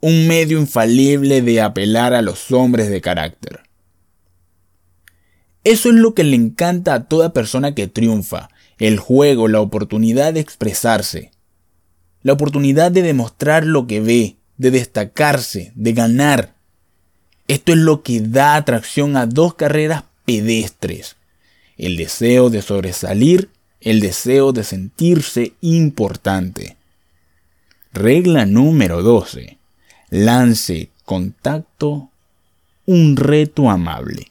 Un 0.00 0.28
medio 0.28 0.60
infalible 0.60 1.42
de 1.42 1.60
apelar 1.60 2.14
a 2.14 2.22
los 2.22 2.52
hombres 2.52 2.88
de 2.88 3.00
carácter. 3.00 3.60
Eso 5.64 5.88
es 5.88 5.96
lo 5.96 6.14
que 6.14 6.22
le 6.22 6.36
encanta 6.36 6.94
a 6.94 7.04
toda 7.08 7.32
persona 7.32 7.74
que 7.74 7.88
triunfa, 7.88 8.48
el 8.78 8.98
juego, 8.98 9.48
la 9.48 9.60
oportunidad 9.60 10.34
de 10.34 10.40
expresarse, 10.40 11.32
la 12.22 12.32
oportunidad 12.32 12.92
de 12.92 13.02
demostrar 13.02 13.64
lo 13.64 13.88
que 13.88 14.00
ve, 14.00 14.36
de 14.56 14.70
destacarse, 14.70 15.72
de 15.74 15.92
ganar. 15.92 16.54
Esto 17.48 17.72
es 17.72 17.78
lo 17.78 18.02
que 18.02 18.20
da 18.20 18.54
atracción 18.54 19.16
a 19.16 19.26
dos 19.26 19.54
carreras 19.54 20.04
pedestres, 20.24 21.16
el 21.76 21.96
deseo 21.96 22.50
de 22.50 22.62
sobresalir, 22.62 23.50
el 23.82 24.00
deseo 24.00 24.52
de 24.52 24.64
sentirse 24.64 25.54
importante. 25.60 26.76
Regla 27.92 28.46
número 28.46 29.02
12. 29.02 29.58
Lance 30.10 30.88
contacto 31.04 32.10
un 32.86 33.16
reto 33.16 33.70
amable. 33.70 34.28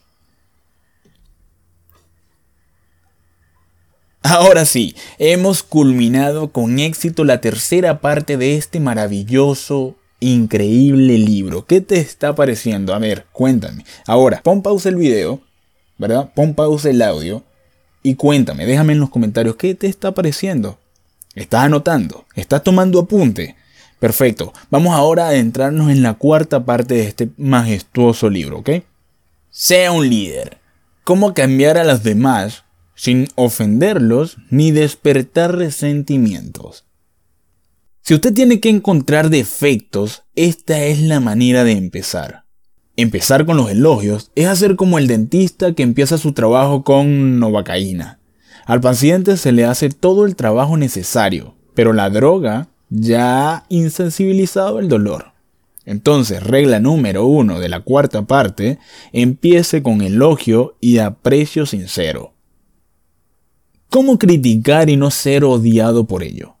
Ahora 4.22 4.64
sí, 4.64 4.94
hemos 5.18 5.62
culminado 5.62 6.52
con 6.52 6.78
éxito 6.78 7.24
la 7.24 7.40
tercera 7.40 8.00
parte 8.00 8.36
de 8.36 8.56
este 8.56 8.78
maravilloso, 8.80 9.96
increíble 10.20 11.18
libro. 11.18 11.66
¿Qué 11.66 11.80
te 11.80 11.98
está 11.98 12.34
pareciendo? 12.34 12.94
A 12.94 12.98
ver, 12.98 13.26
cuéntame. 13.32 13.84
Ahora, 14.06 14.40
pon 14.42 14.62
pausa 14.62 14.88
el 14.88 14.96
video, 14.96 15.40
¿verdad? 15.98 16.32
Pon 16.34 16.54
pausa 16.54 16.90
el 16.90 17.02
audio 17.02 17.42
y 18.02 18.14
cuéntame, 18.16 18.66
déjame 18.66 18.94
en 18.94 19.00
los 19.00 19.10
comentarios 19.10 19.56
qué 19.56 19.74
te 19.74 19.86
está 19.86 20.12
pareciendo. 20.12 20.78
¿Estás 21.34 21.64
anotando? 21.64 22.26
¿Estás 22.34 22.62
tomando 22.62 23.00
apunte? 23.00 23.56
Perfecto. 23.98 24.52
Vamos 24.70 24.94
ahora 24.94 25.26
a 25.26 25.28
adentrarnos 25.28 25.90
en 25.90 26.02
la 26.02 26.14
cuarta 26.14 26.64
parte 26.64 26.94
de 26.94 27.06
este 27.06 27.30
majestuoso 27.36 28.28
libro, 28.28 28.58
¿ok? 28.58 28.70
Sea 29.50 29.92
un 29.92 30.08
líder. 30.08 30.58
¿Cómo 31.04 31.34
cambiar 31.34 31.78
a 31.78 31.84
los 31.84 32.02
demás 32.02 32.64
sin 32.94 33.28
ofenderlos 33.36 34.38
ni 34.50 34.72
despertar 34.72 35.56
resentimientos? 35.56 36.84
Si 38.02 38.14
usted 38.14 38.34
tiene 38.34 38.58
que 38.58 38.68
encontrar 38.68 39.30
defectos, 39.30 40.24
esta 40.34 40.82
es 40.82 41.00
la 41.00 41.20
manera 41.20 41.62
de 41.62 41.72
empezar. 41.72 42.41
Empezar 42.96 43.46
con 43.46 43.56
los 43.56 43.70
elogios 43.70 44.30
es 44.34 44.46
hacer 44.46 44.76
como 44.76 44.98
el 44.98 45.06
dentista 45.06 45.72
que 45.72 45.82
empieza 45.82 46.18
su 46.18 46.32
trabajo 46.32 46.84
con 46.84 47.38
novacaína. 47.38 48.18
Al 48.66 48.80
paciente 48.80 49.36
se 49.38 49.52
le 49.52 49.64
hace 49.64 49.88
todo 49.88 50.26
el 50.26 50.36
trabajo 50.36 50.76
necesario, 50.76 51.54
pero 51.74 51.94
la 51.94 52.10
droga 52.10 52.68
ya 52.90 53.54
ha 53.54 53.64
insensibilizado 53.70 54.78
el 54.78 54.88
dolor. 54.88 55.32
Entonces, 55.84 56.42
regla 56.42 56.78
número 56.78 57.26
uno 57.26 57.58
de 57.58 57.68
la 57.68 57.80
cuarta 57.80 58.22
parte, 58.22 58.78
empiece 59.12 59.82
con 59.82 60.02
elogio 60.02 60.76
y 60.80 60.98
aprecio 60.98 61.66
sincero. 61.66 62.34
¿Cómo 63.88 64.18
criticar 64.18 64.90
y 64.90 64.96
no 64.96 65.10
ser 65.10 65.44
odiado 65.44 66.06
por 66.06 66.22
ello? 66.22 66.56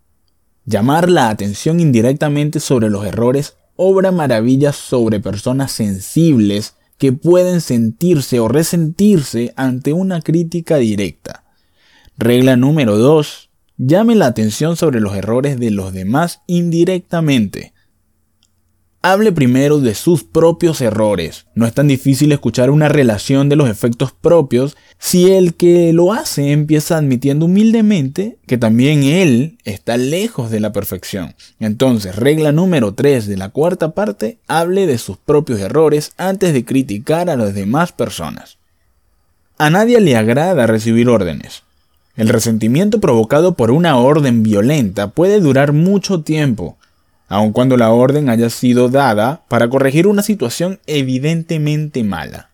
Llamar 0.64 1.08
la 1.08 1.28
atención 1.28 1.78
indirectamente 1.78 2.58
sobre 2.58 2.90
los 2.90 3.04
errores 3.06 3.56
obra 3.84 4.12
maravillas 4.12 4.76
sobre 4.76 5.18
personas 5.18 5.72
sensibles 5.72 6.76
que 6.98 7.12
pueden 7.12 7.60
sentirse 7.60 8.38
o 8.38 8.46
resentirse 8.46 9.52
ante 9.56 9.92
una 9.92 10.20
crítica 10.20 10.76
directa. 10.76 11.42
Regla 12.16 12.54
número 12.56 12.96
2. 12.96 13.50
Llame 13.78 14.14
la 14.14 14.26
atención 14.26 14.76
sobre 14.76 15.00
los 15.00 15.16
errores 15.16 15.58
de 15.58 15.72
los 15.72 15.92
demás 15.92 16.42
indirectamente. 16.46 17.71
Hable 19.04 19.32
primero 19.32 19.80
de 19.80 19.96
sus 19.96 20.22
propios 20.22 20.80
errores. 20.80 21.46
No 21.56 21.66
es 21.66 21.74
tan 21.74 21.88
difícil 21.88 22.30
escuchar 22.30 22.70
una 22.70 22.88
relación 22.88 23.48
de 23.48 23.56
los 23.56 23.68
efectos 23.68 24.12
propios 24.12 24.76
si 24.96 25.32
el 25.32 25.54
que 25.54 25.92
lo 25.92 26.12
hace 26.12 26.52
empieza 26.52 26.98
admitiendo 26.98 27.46
humildemente 27.46 28.36
que 28.46 28.58
también 28.58 29.02
él 29.02 29.58
está 29.64 29.96
lejos 29.96 30.52
de 30.52 30.60
la 30.60 30.72
perfección. 30.72 31.34
Entonces, 31.58 32.14
regla 32.14 32.52
número 32.52 32.94
3 32.94 33.26
de 33.26 33.36
la 33.36 33.48
cuarta 33.48 33.90
parte, 33.90 34.38
hable 34.46 34.86
de 34.86 34.98
sus 34.98 35.16
propios 35.16 35.58
errores 35.58 36.12
antes 36.16 36.52
de 36.52 36.64
criticar 36.64 37.28
a 37.28 37.34
las 37.34 37.54
demás 37.54 37.90
personas. 37.90 38.58
A 39.58 39.68
nadie 39.68 40.00
le 40.00 40.14
agrada 40.16 40.68
recibir 40.68 41.08
órdenes. 41.08 41.64
El 42.14 42.28
resentimiento 42.28 43.00
provocado 43.00 43.54
por 43.54 43.72
una 43.72 43.96
orden 43.96 44.44
violenta 44.44 45.08
puede 45.08 45.40
durar 45.40 45.72
mucho 45.72 46.20
tiempo 46.20 46.76
aun 47.32 47.52
cuando 47.52 47.78
la 47.78 47.90
orden 47.90 48.28
haya 48.28 48.50
sido 48.50 48.90
dada 48.90 49.40
para 49.48 49.70
corregir 49.70 50.06
una 50.06 50.20
situación 50.20 50.80
evidentemente 50.86 52.04
mala. 52.04 52.50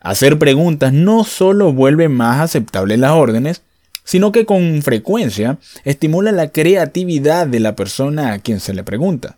Hacer 0.00 0.38
preguntas 0.38 0.94
no 0.94 1.22
solo 1.22 1.70
vuelve 1.70 2.08
más 2.08 2.40
aceptables 2.40 2.98
las 2.98 3.10
órdenes, 3.10 3.60
sino 4.04 4.32
que 4.32 4.46
con 4.46 4.80
frecuencia 4.80 5.58
estimula 5.84 6.32
la 6.32 6.48
creatividad 6.48 7.46
de 7.46 7.60
la 7.60 7.76
persona 7.76 8.32
a 8.32 8.38
quien 8.38 8.58
se 8.58 8.72
le 8.72 8.84
pregunta. 8.84 9.36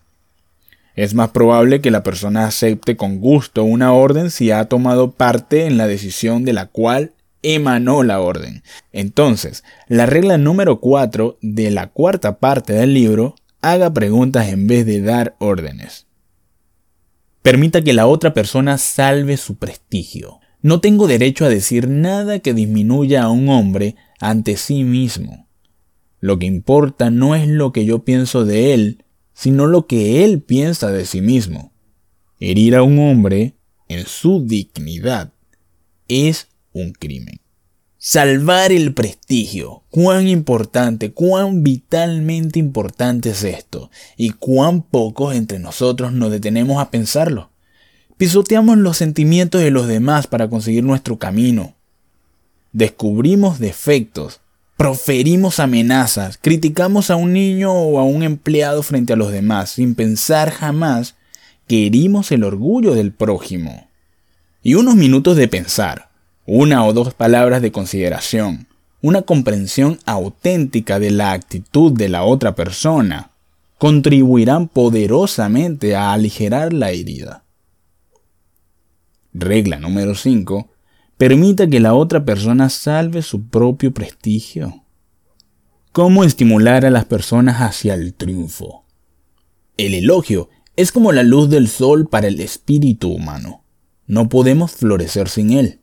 Es 0.95 1.15
más 1.15 1.31
probable 1.31 1.81
que 1.81 1.91
la 1.91 2.05
persona 2.05 2.47
acepte 2.47 2.97
con 2.97 3.19
gusto 3.19 3.65
una 3.65 3.93
orden 3.93 4.31
si 4.31 4.53
ha 4.53 4.67
tomado 4.67 5.11
parte 5.11 5.67
en 5.67 5.77
la 5.77 5.89
decisión 5.89 6.45
de 6.45 6.53
la 6.53 6.67
cual 6.67 7.15
emanó 7.43 8.05
la 8.05 8.21
orden. 8.21 8.63
Entonces, 8.93 9.65
la 9.89 10.07
regla 10.07 10.39
número 10.39 10.79
4 10.79 11.39
de 11.43 11.73
la 11.73 11.89
cuarta 11.89 12.39
parte 12.39 12.75
del 12.75 12.95
libro 12.95 13.35
haga 13.61 13.92
preguntas 13.92 14.49
en 14.49 14.66
vez 14.66 14.87
de 14.87 15.01
dar 15.01 15.37
órdenes. 15.38 16.07
Permita 17.42 17.83
que 17.83 17.92
la 17.92 18.07
otra 18.07 18.35
persona 18.35 18.79
salve 18.79 19.37
su 19.37 19.57
prestigio. 19.57 20.40
No 20.61 20.81
tengo 20.81 21.07
derecho 21.07 21.44
a 21.44 21.49
decir 21.49 21.88
nada 21.88 22.40
que 22.40 22.53
disminuya 22.53 23.23
a 23.23 23.31
un 23.31 23.49
hombre 23.49 23.97
ante 24.21 24.57
sí 24.57 24.85
mismo. 24.85 25.49
Lo 26.21 26.38
que 26.38 26.47
importa 26.47 27.11
no 27.11 27.35
es 27.35 27.47
lo 27.47 27.73
que 27.73 27.85
yo 27.85 28.05
pienso 28.05 28.44
de 28.44 28.75
él, 28.75 29.05
sino 29.33 29.66
lo 29.66 29.87
que 29.87 30.25
él 30.25 30.42
piensa 30.42 30.90
de 30.90 31.07
sí 31.07 31.21
mismo. 31.21 31.73
Herir 32.40 32.75
a 32.75 32.83
un 32.83 32.99
hombre 32.99 33.55
en 33.88 34.05
su 34.05 34.44
dignidad 34.44 35.33
es 36.09 36.49
un 36.73 36.92
crimen. 36.92 37.40
Salvar 38.11 38.73
el 38.73 38.94
prestigio. 38.94 39.83
Cuán 39.90 40.29
importante, 40.29 41.12
cuán 41.12 41.62
vitalmente 41.62 42.59
importante 42.59 43.29
es 43.29 43.44
esto. 43.44 43.90
Y 44.16 44.31
cuán 44.31 44.81
pocos 44.81 45.35
entre 45.35 45.59
nosotros 45.59 46.14
nos 46.14 46.31
detenemos 46.31 46.81
a 46.81 46.90
pensarlo. 46.90 47.51
Pisoteamos 48.16 48.79
los 48.79 48.97
sentimientos 48.97 49.61
de 49.61 49.71
los 49.71 49.88
demás 49.88 50.27
para 50.27 50.49
conseguir 50.49 50.85
nuestro 50.85 51.18
camino. 51.18 51.75
Descubrimos 52.73 53.59
defectos. 53.59 54.40
Proferimos 54.79 55.61
amenazas. 55.61 56.38
Criticamos 56.40 57.11
a 57.11 57.16
un 57.16 57.35
niño 57.35 57.75
o 57.75 57.99
a 57.99 58.05
un 58.05 58.23
empleado 58.23 58.83
frente 58.83 59.12
a 59.12 59.16
los 59.16 59.31
demás 59.31 59.68
sin 59.68 59.94
pensar 59.94 60.51
jamás 60.51 61.14
que 61.66 61.85
herimos 61.85 62.33
el 62.33 62.44
orgullo 62.44 62.94
del 62.94 63.12
prójimo. 63.12 63.87
Y 64.62 64.77
unos 64.77 64.94
minutos 64.94 65.37
de 65.37 65.47
pensar 65.47 66.08
una 66.51 66.87
o 66.87 66.95
dos 66.95 67.13
palabras 67.13 67.61
de 67.61 67.71
consideración, 67.73 68.69
una 69.03 69.21
comprensión 69.21 69.99
auténtica 70.07 70.99
de 70.99 71.11
la 71.11 71.33
actitud 71.33 71.93
de 71.93 72.09
la 72.09 72.25
otra 72.25 72.55
persona, 72.55 73.33
contribuirán 73.77 74.67
poderosamente 74.67 75.95
a 75.95 76.15
aligerar 76.15 76.73
la 76.73 76.91
herida. 76.91 77.45
Regla 79.35 79.79
número 79.79 80.15
5. 80.15 80.71
Permita 81.19 81.69
que 81.69 81.81
la 81.81 81.93
otra 81.93 82.25
persona 82.25 82.71
salve 82.71 83.21
su 83.21 83.47
propio 83.49 83.93
prestigio. 83.93 84.85
¿Cómo 85.93 86.25
estimular 86.25 86.87
a 86.87 86.91
las 86.91 87.05
personas 87.05 87.61
hacia 87.61 87.93
el 87.93 88.15
triunfo? 88.15 88.87
El 89.77 89.93
elogio 89.93 90.49
es 90.77 90.93
como 90.93 91.13
la 91.13 91.25
luz 91.25 91.51
del 91.51 91.69
sol 91.69 92.09
para 92.09 92.29
el 92.29 92.41
espíritu 92.41 93.13
humano. 93.13 93.65
No 94.07 94.31
podemos 94.31 94.73
florecer 94.73 95.29
sin 95.29 95.53
él. 95.53 95.81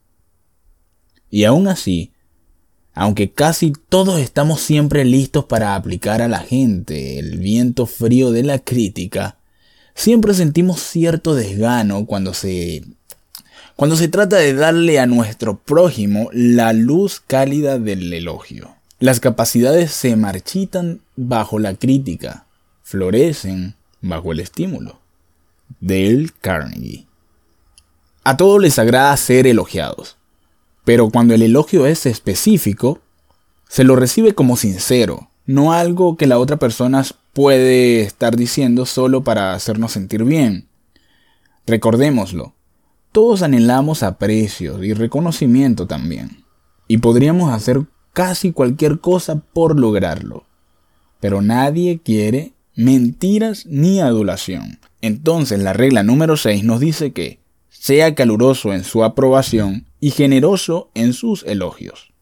Y 1.36 1.44
aún 1.44 1.68
así, 1.68 2.14
aunque 2.94 3.30
casi 3.30 3.74
todos 3.90 4.22
estamos 4.22 4.62
siempre 4.62 5.04
listos 5.04 5.44
para 5.44 5.76
aplicar 5.76 6.22
a 6.22 6.30
la 6.30 6.40
gente 6.40 7.20
el 7.20 7.40
viento 7.40 7.88
frío 7.88 8.32
de 8.32 8.44
la 8.44 8.60
crítica, 8.60 9.36
siempre 9.94 10.34
sentimos 10.34 10.80
cierto 10.80 11.36
desgano 11.36 12.06
cuando 12.06 12.34
se 12.34 12.86
cuando 13.76 13.98
se 13.98 14.08
trata 14.08 14.38
de 14.38 14.54
darle 14.54 14.98
a 14.98 15.08
nuestro 15.08 15.60
prójimo 15.60 16.30
la 16.32 16.72
luz 16.72 17.20
cálida 17.20 17.80
del 17.80 18.14
elogio. 18.14 18.74
Las 19.00 19.20
capacidades 19.20 19.92
se 19.92 20.16
marchitan 20.16 21.02
bajo 21.18 21.60
la 21.60 21.76
crítica, 21.76 22.46
florecen 22.82 23.76
bajo 24.00 24.32
el 24.32 24.40
estímulo. 24.40 25.02
Dale 25.82 26.30
Carnegie. 26.40 27.08
A 28.24 28.38
todos 28.38 28.62
les 28.62 28.80
agrada 28.80 29.18
ser 29.18 29.48
elogiados. 29.48 30.16
Pero 30.86 31.10
cuando 31.10 31.34
el 31.34 31.42
elogio 31.42 31.86
es 31.86 32.06
específico, 32.06 33.02
se 33.68 33.84
lo 33.84 33.96
recibe 33.96 34.34
como 34.34 34.56
sincero, 34.56 35.30
no 35.46 35.74
algo 35.74 36.16
que 36.16 36.28
la 36.28 36.40
otra 36.40 36.58
persona 36.58 37.04
puede 37.34 38.02
estar 38.02 38.38
diciendo 38.38 38.86
solo 38.86 39.24
para 39.24 39.54
hacernos 39.54 39.92
sentir 39.92 40.24
bien. 40.24 40.70
Recordémoslo, 41.66 42.54
todos 43.12 43.42
anhelamos 43.42 44.04
aprecio 44.04 44.84
y 44.84 44.94
reconocimiento 44.94 45.88
también, 45.88 46.46
y 46.88 47.00
podríamos 47.00 47.52
hacer 47.52 47.82
casi 48.14 48.52
cualquier 48.52 49.00
cosa 49.00 49.42
por 49.54 49.80
lograrlo. 49.80 50.46
Pero 51.20 51.42
nadie 51.42 52.00
quiere 52.04 52.54
mentiras 52.76 53.66
ni 53.66 54.00
adulación. 54.00 54.80
Entonces 55.02 55.60
la 55.60 55.74
regla 55.74 56.04
número 56.04 56.38
6 56.38 56.64
nos 56.64 56.80
dice 56.80 57.12
que 57.12 57.40
sea 57.70 58.16
caluroso 58.16 58.74
en 58.74 58.84
su 58.84 59.04
aprobación 59.04 59.86
y 60.06 60.12
generoso 60.12 60.92
en 60.94 61.14
sus 61.14 61.42
elogios. 61.48 62.14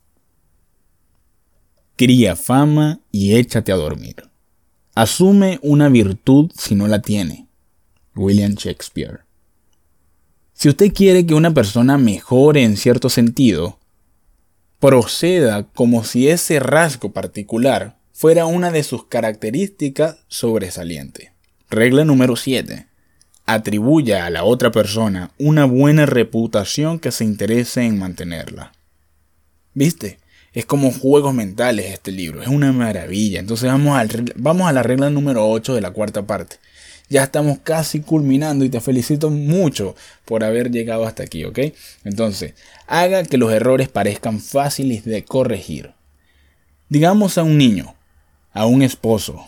Cría 1.97 2.37
fama 2.37 3.01
y 3.11 3.35
échate 3.35 3.73
a 3.73 3.75
dormir. 3.75 4.23
Asume 4.95 5.59
una 5.61 5.89
virtud 5.89 6.49
si 6.57 6.75
no 6.75 6.87
la 6.87 7.01
tiene. 7.01 7.49
William 8.15 8.53
Shakespeare. 8.53 9.25
Si 10.53 10.69
usted 10.69 10.93
quiere 10.93 11.25
que 11.25 11.33
una 11.33 11.53
persona 11.53 11.97
mejore 11.97 12.63
en 12.63 12.77
cierto 12.77 13.09
sentido, 13.09 13.79
proceda 14.79 15.63
como 15.63 16.05
si 16.05 16.29
ese 16.29 16.61
rasgo 16.61 17.11
particular 17.11 17.99
fuera 18.13 18.45
una 18.45 18.71
de 18.71 18.83
sus 18.83 19.07
características 19.07 20.19
sobresalientes. 20.29 21.31
Regla 21.69 22.05
número 22.05 22.37
7 22.37 22.92
atribuya 23.45 24.25
a 24.25 24.29
la 24.29 24.43
otra 24.43 24.71
persona 24.71 25.31
una 25.37 25.65
buena 25.65 26.05
reputación 26.05 26.99
que 26.99 27.11
se 27.11 27.23
interese 27.23 27.83
en 27.83 27.99
mantenerla. 27.99 28.71
¿Viste? 29.73 30.19
Es 30.53 30.65
como 30.65 30.91
juegos 30.91 31.33
mentales 31.33 31.91
este 31.91 32.11
libro, 32.11 32.41
es 32.41 32.47
una 32.47 32.71
maravilla. 32.71 33.39
Entonces 33.39 33.69
vamos, 33.69 33.99
vamos 34.35 34.67
a 34.67 34.71
la 34.71 34.83
regla 34.83 35.09
número 35.09 35.49
8 35.49 35.73
de 35.73 35.81
la 35.81 35.91
cuarta 35.91 36.27
parte. 36.27 36.57
Ya 37.09 37.23
estamos 37.23 37.59
casi 37.59 37.99
culminando 38.01 38.63
y 38.63 38.69
te 38.69 38.79
felicito 38.79 39.29
mucho 39.29 39.95
por 40.25 40.43
haber 40.43 40.71
llegado 40.71 41.05
hasta 41.05 41.23
aquí, 41.23 41.43
¿ok? 41.43 41.59
Entonces, 42.03 42.53
haga 42.87 43.23
que 43.23 43.37
los 43.37 43.51
errores 43.51 43.89
parezcan 43.89 44.39
fáciles 44.39 45.03
de 45.03 45.25
corregir. 45.25 45.91
Digamos 46.87 47.37
a 47.37 47.43
un 47.43 47.57
niño, 47.57 47.95
a 48.51 48.65
un 48.67 48.83
esposo, 48.83 49.45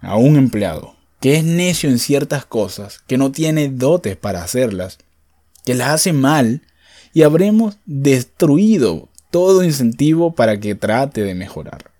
a 0.00 0.16
un 0.16 0.36
empleado, 0.36 0.95
que 1.26 1.34
es 1.34 1.42
necio 1.42 1.90
en 1.90 1.98
ciertas 1.98 2.46
cosas, 2.46 3.00
que 3.00 3.18
no 3.18 3.32
tiene 3.32 3.68
dotes 3.68 4.16
para 4.16 4.44
hacerlas, 4.44 4.98
que 5.64 5.74
las 5.74 5.88
hace 5.88 6.12
mal, 6.12 6.62
y 7.12 7.24
habremos 7.24 7.78
destruido 7.84 9.08
todo 9.32 9.64
incentivo 9.64 10.36
para 10.36 10.60
que 10.60 10.76
trate 10.76 11.24
de 11.24 11.34
mejorar. 11.34 11.90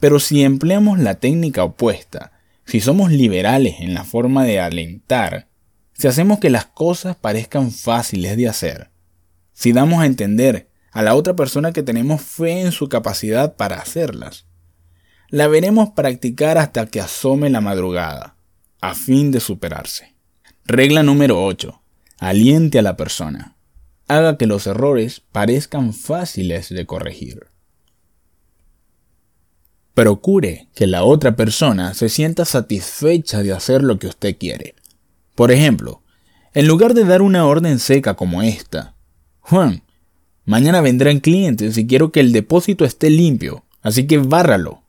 Pero 0.00 0.18
si 0.18 0.42
empleamos 0.42 0.98
la 0.98 1.20
técnica 1.20 1.62
opuesta, 1.62 2.32
si 2.66 2.80
somos 2.80 3.12
liberales 3.12 3.76
en 3.78 3.94
la 3.94 4.02
forma 4.02 4.44
de 4.44 4.58
alentar, 4.58 5.46
si 5.92 6.08
hacemos 6.08 6.40
que 6.40 6.50
las 6.50 6.66
cosas 6.66 7.14
parezcan 7.14 7.70
fáciles 7.70 8.36
de 8.36 8.48
hacer, 8.48 8.90
si 9.52 9.72
damos 9.72 10.02
a 10.02 10.06
entender 10.06 10.68
a 10.90 11.02
la 11.02 11.14
otra 11.14 11.36
persona 11.36 11.70
que 11.70 11.84
tenemos 11.84 12.20
fe 12.20 12.62
en 12.62 12.72
su 12.72 12.88
capacidad 12.88 13.54
para 13.54 13.76
hacerlas, 13.76 14.46
la 15.32 15.48
veremos 15.48 15.88
practicar 15.92 16.58
hasta 16.58 16.84
que 16.84 17.00
asome 17.00 17.48
la 17.48 17.62
madrugada, 17.62 18.36
a 18.82 18.94
fin 18.94 19.30
de 19.30 19.40
superarse. 19.40 20.14
Regla 20.66 21.02
número 21.02 21.42
8. 21.42 21.80
aliente 22.18 22.78
a 22.78 22.82
la 22.82 22.98
persona. 22.98 23.56
Haga 24.08 24.36
que 24.36 24.46
los 24.46 24.66
errores 24.66 25.22
parezcan 25.32 25.94
fáciles 25.94 26.68
de 26.68 26.84
corregir. 26.84 27.46
Procure 29.94 30.68
que 30.74 30.86
la 30.86 31.02
otra 31.02 31.34
persona 31.34 31.94
se 31.94 32.10
sienta 32.10 32.44
satisfecha 32.44 33.42
de 33.42 33.52
hacer 33.52 33.82
lo 33.82 33.98
que 33.98 34.08
usted 34.08 34.36
quiere. 34.36 34.74
Por 35.34 35.50
ejemplo, 35.50 36.02
en 36.52 36.68
lugar 36.68 36.92
de 36.92 37.04
dar 37.04 37.22
una 37.22 37.46
orden 37.46 37.78
seca 37.78 38.14
como 38.14 38.42
esta, 38.42 38.96
Juan, 39.40 39.82
mañana 40.44 40.82
vendrán 40.82 41.20
clientes 41.20 41.78
y 41.78 41.86
quiero 41.86 42.12
que 42.12 42.20
el 42.20 42.32
depósito 42.32 42.84
esté 42.84 43.08
limpio, 43.08 43.64
así 43.80 44.06
que 44.06 44.18
bárralo. 44.18 44.81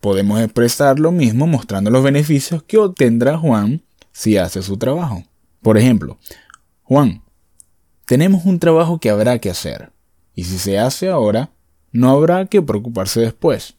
Podemos 0.00 0.40
expresar 0.40 0.98
lo 0.98 1.12
mismo 1.12 1.46
mostrando 1.46 1.90
los 1.90 2.02
beneficios 2.02 2.62
que 2.62 2.78
obtendrá 2.78 3.36
Juan 3.36 3.82
si 4.12 4.38
hace 4.38 4.62
su 4.62 4.78
trabajo. 4.78 5.24
Por 5.60 5.76
ejemplo, 5.76 6.18
Juan, 6.82 7.22
tenemos 8.06 8.44
un 8.46 8.58
trabajo 8.58 8.98
que 8.98 9.10
habrá 9.10 9.38
que 9.38 9.50
hacer, 9.50 9.92
y 10.34 10.44
si 10.44 10.58
se 10.58 10.78
hace 10.78 11.08
ahora, 11.08 11.50
no 11.92 12.10
habrá 12.10 12.46
que 12.46 12.62
preocuparse 12.62 13.20
después. 13.20 13.76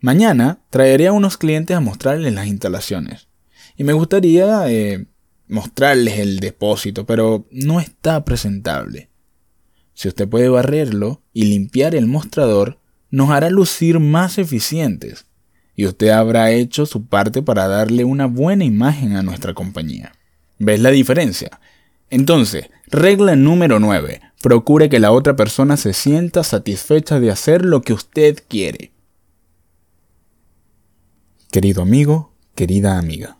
Mañana 0.00 0.60
traeré 0.70 1.08
a 1.08 1.12
unos 1.12 1.36
clientes 1.36 1.76
a 1.76 1.80
mostrarles 1.80 2.32
las 2.32 2.46
instalaciones, 2.46 3.28
y 3.76 3.84
me 3.84 3.92
gustaría 3.92 4.70
eh, 4.70 5.06
mostrarles 5.48 6.18
el 6.18 6.38
depósito, 6.38 7.04
pero 7.04 7.46
no 7.50 7.80
está 7.80 8.24
presentable. 8.24 9.10
Si 9.92 10.08
usted 10.08 10.28
puede 10.28 10.48
barrerlo 10.48 11.22
y 11.32 11.44
limpiar 11.44 11.94
el 11.94 12.06
mostrador, 12.06 12.78
nos 13.16 13.30
hará 13.30 13.48
lucir 13.48 13.98
más 13.98 14.36
eficientes 14.36 15.24
y 15.74 15.86
usted 15.86 16.10
habrá 16.10 16.50
hecho 16.50 16.84
su 16.84 17.06
parte 17.06 17.40
para 17.40 17.66
darle 17.66 18.04
una 18.04 18.26
buena 18.26 18.62
imagen 18.62 19.16
a 19.16 19.22
nuestra 19.22 19.54
compañía. 19.54 20.12
¿Ves 20.58 20.80
la 20.80 20.90
diferencia? 20.90 21.58
Entonces, 22.10 22.68
regla 22.88 23.34
número 23.34 23.80
9. 23.80 24.20
Procure 24.42 24.90
que 24.90 25.00
la 25.00 25.12
otra 25.12 25.34
persona 25.34 25.78
se 25.78 25.94
sienta 25.94 26.44
satisfecha 26.44 27.18
de 27.18 27.30
hacer 27.30 27.64
lo 27.64 27.80
que 27.80 27.94
usted 27.94 28.44
quiere. 28.48 28.92
Querido 31.50 31.80
amigo, 31.80 32.34
querida 32.54 32.98
amiga, 32.98 33.38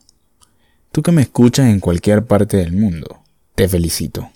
tú 0.90 1.02
que 1.02 1.12
me 1.12 1.20
escuchas 1.20 1.66
en 1.66 1.80
cualquier 1.80 2.24
parte 2.24 2.56
del 2.56 2.72
mundo, 2.72 3.20
te 3.54 3.68
felicito. 3.68 4.30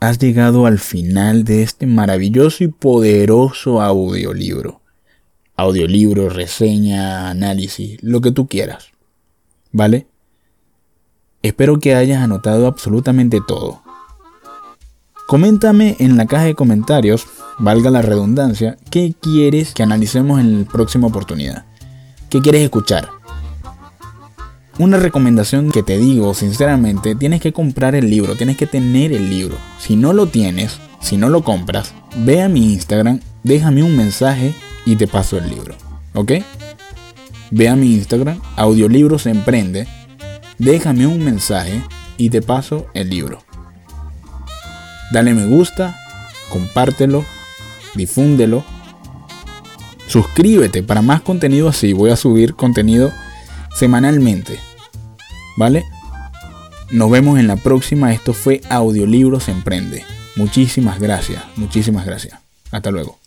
Has 0.00 0.18
llegado 0.18 0.66
al 0.66 0.78
final 0.78 1.44
de 1.44 1.62
este 1.62 1.86
maravilloso 1.86 2.64
y 2.64 2.68
poderoso 2.68 3.82
audiolibro 3.82 4.80
audiolibro, 5.58 6.28
reseña, 6.28 7.28
análisis, 7.28 7.98
lo 8.00 8.20
que 8.20 8.30
tú 8.30 8.46
quieras. 8.46 8.92
¿Vale? 9.72 10.06
Espero 11.42 11.80
que 11.80 11.96
hayas 11.96 12.22
anotado 12.22 12.66
absolutamente 12.68 13.40
todo. 13.46 13.82
Coméntame 15.26 15.96
en 15.98 16.16
la 16.16 16.26
caja 16.26 16.44
de 16.44 16.54
comentarios, 16.54 17.26
valga 17.58 17.90
la 17.90 18.02
redundancia, 18.02 18.78
qué 18.90 19.14
quieres 19.20 19.74
que 19.74 19.82
analicemos 19.82 20.40
en 20.40 20.62
la 20.62 20.68
próxima 20.68 21.08
oportunidad. 21.08 21.66
¿Qué 22.30 22.40
quieres 22.40 22.62
escuchar? 22.62 23.17
Una 24.78 24.96
recomendación 24.96 25.72
que 25.72 25.82
te 25.82 25.98
digo, 25.98 26.34
sinceramente, 26.34 27.16
tienes 27.16 27.40
que 27.40 27.52
comprar 27.52 27.96
el 27.96 28.08
libro, 28.08 28.36
tienes 28.36 28.56
que 28.56 28.68
tener 28.68 29.12
el 29.12 29.28
libro. 29.28 29.56
Si 29.80 29.96
no 29.96 30.12
lo 30.12 30.28
tienes, 30.28 30.78
si 31.00 31.16
no 31.16 31.28
lo 31.28 31.42
compras, 31.42 31.94
ve 32.18 32.42
a 32.42 32.48
mi 32.48 32.74
Instagram, 32.74 33.18
déjame 33.42 33.82
un 33.82 33.96
mensaje 33.96 34.54
y 34.86 34.94
te 34.94 35.08
paso 35.08 35.36
el 35.36 35.50
libro. 35.50 35.74
¿Ok? 36.14 36.32
Ve 37.50 37.68
a 37.68 37.74
mi 37.74 37.92
Instagram, 37.94 38.40
Audiolibros 38.54 39.26
Emprende, 39.26 39.88
déjame 40.58 41.08
un 41.08 41.24
mensaje 41.24 41.82
y 42.16 42.30
te 42.30 42.40
paso 42.40 42.86
el 42.94 43.10
libro. 43.10 43.42
Dale 45.10 45.34
me 45.34 45.46
gusta, 45.46 45.98
compártelo, 46.50 47.24
difúndelo. 47.96 48.62
Suscríbete 50.06 50.84
para 50.84 51.02
más 51.02 51.20
contenido 51.20 51.68
así. 51.68 51.92
Voy 51.92 52.10
a 52.10 52.16
subir 52.16 52.54
contenido 52.54 53.10
semanalmente. 53.74 54.67
¿Vale? 55.58 55.84
Nos 56.92 57.10
vemos 57.10 57.36
en 57.40 57.48
la 57.48 57.56
próxima. 57.56 58.12
Esto 58.12 58.32
fue 58.32 58.60
Audiolibros 58.70 59.48
Emprende. 59.48 60.04
Muchísimas 60.36 61.00
gracias. 61.00 61.42
Muchísimas 61.56 62.06
gracias. 62.06 62.38
Hasta 62.70 62.92
luego. 62.92 63.18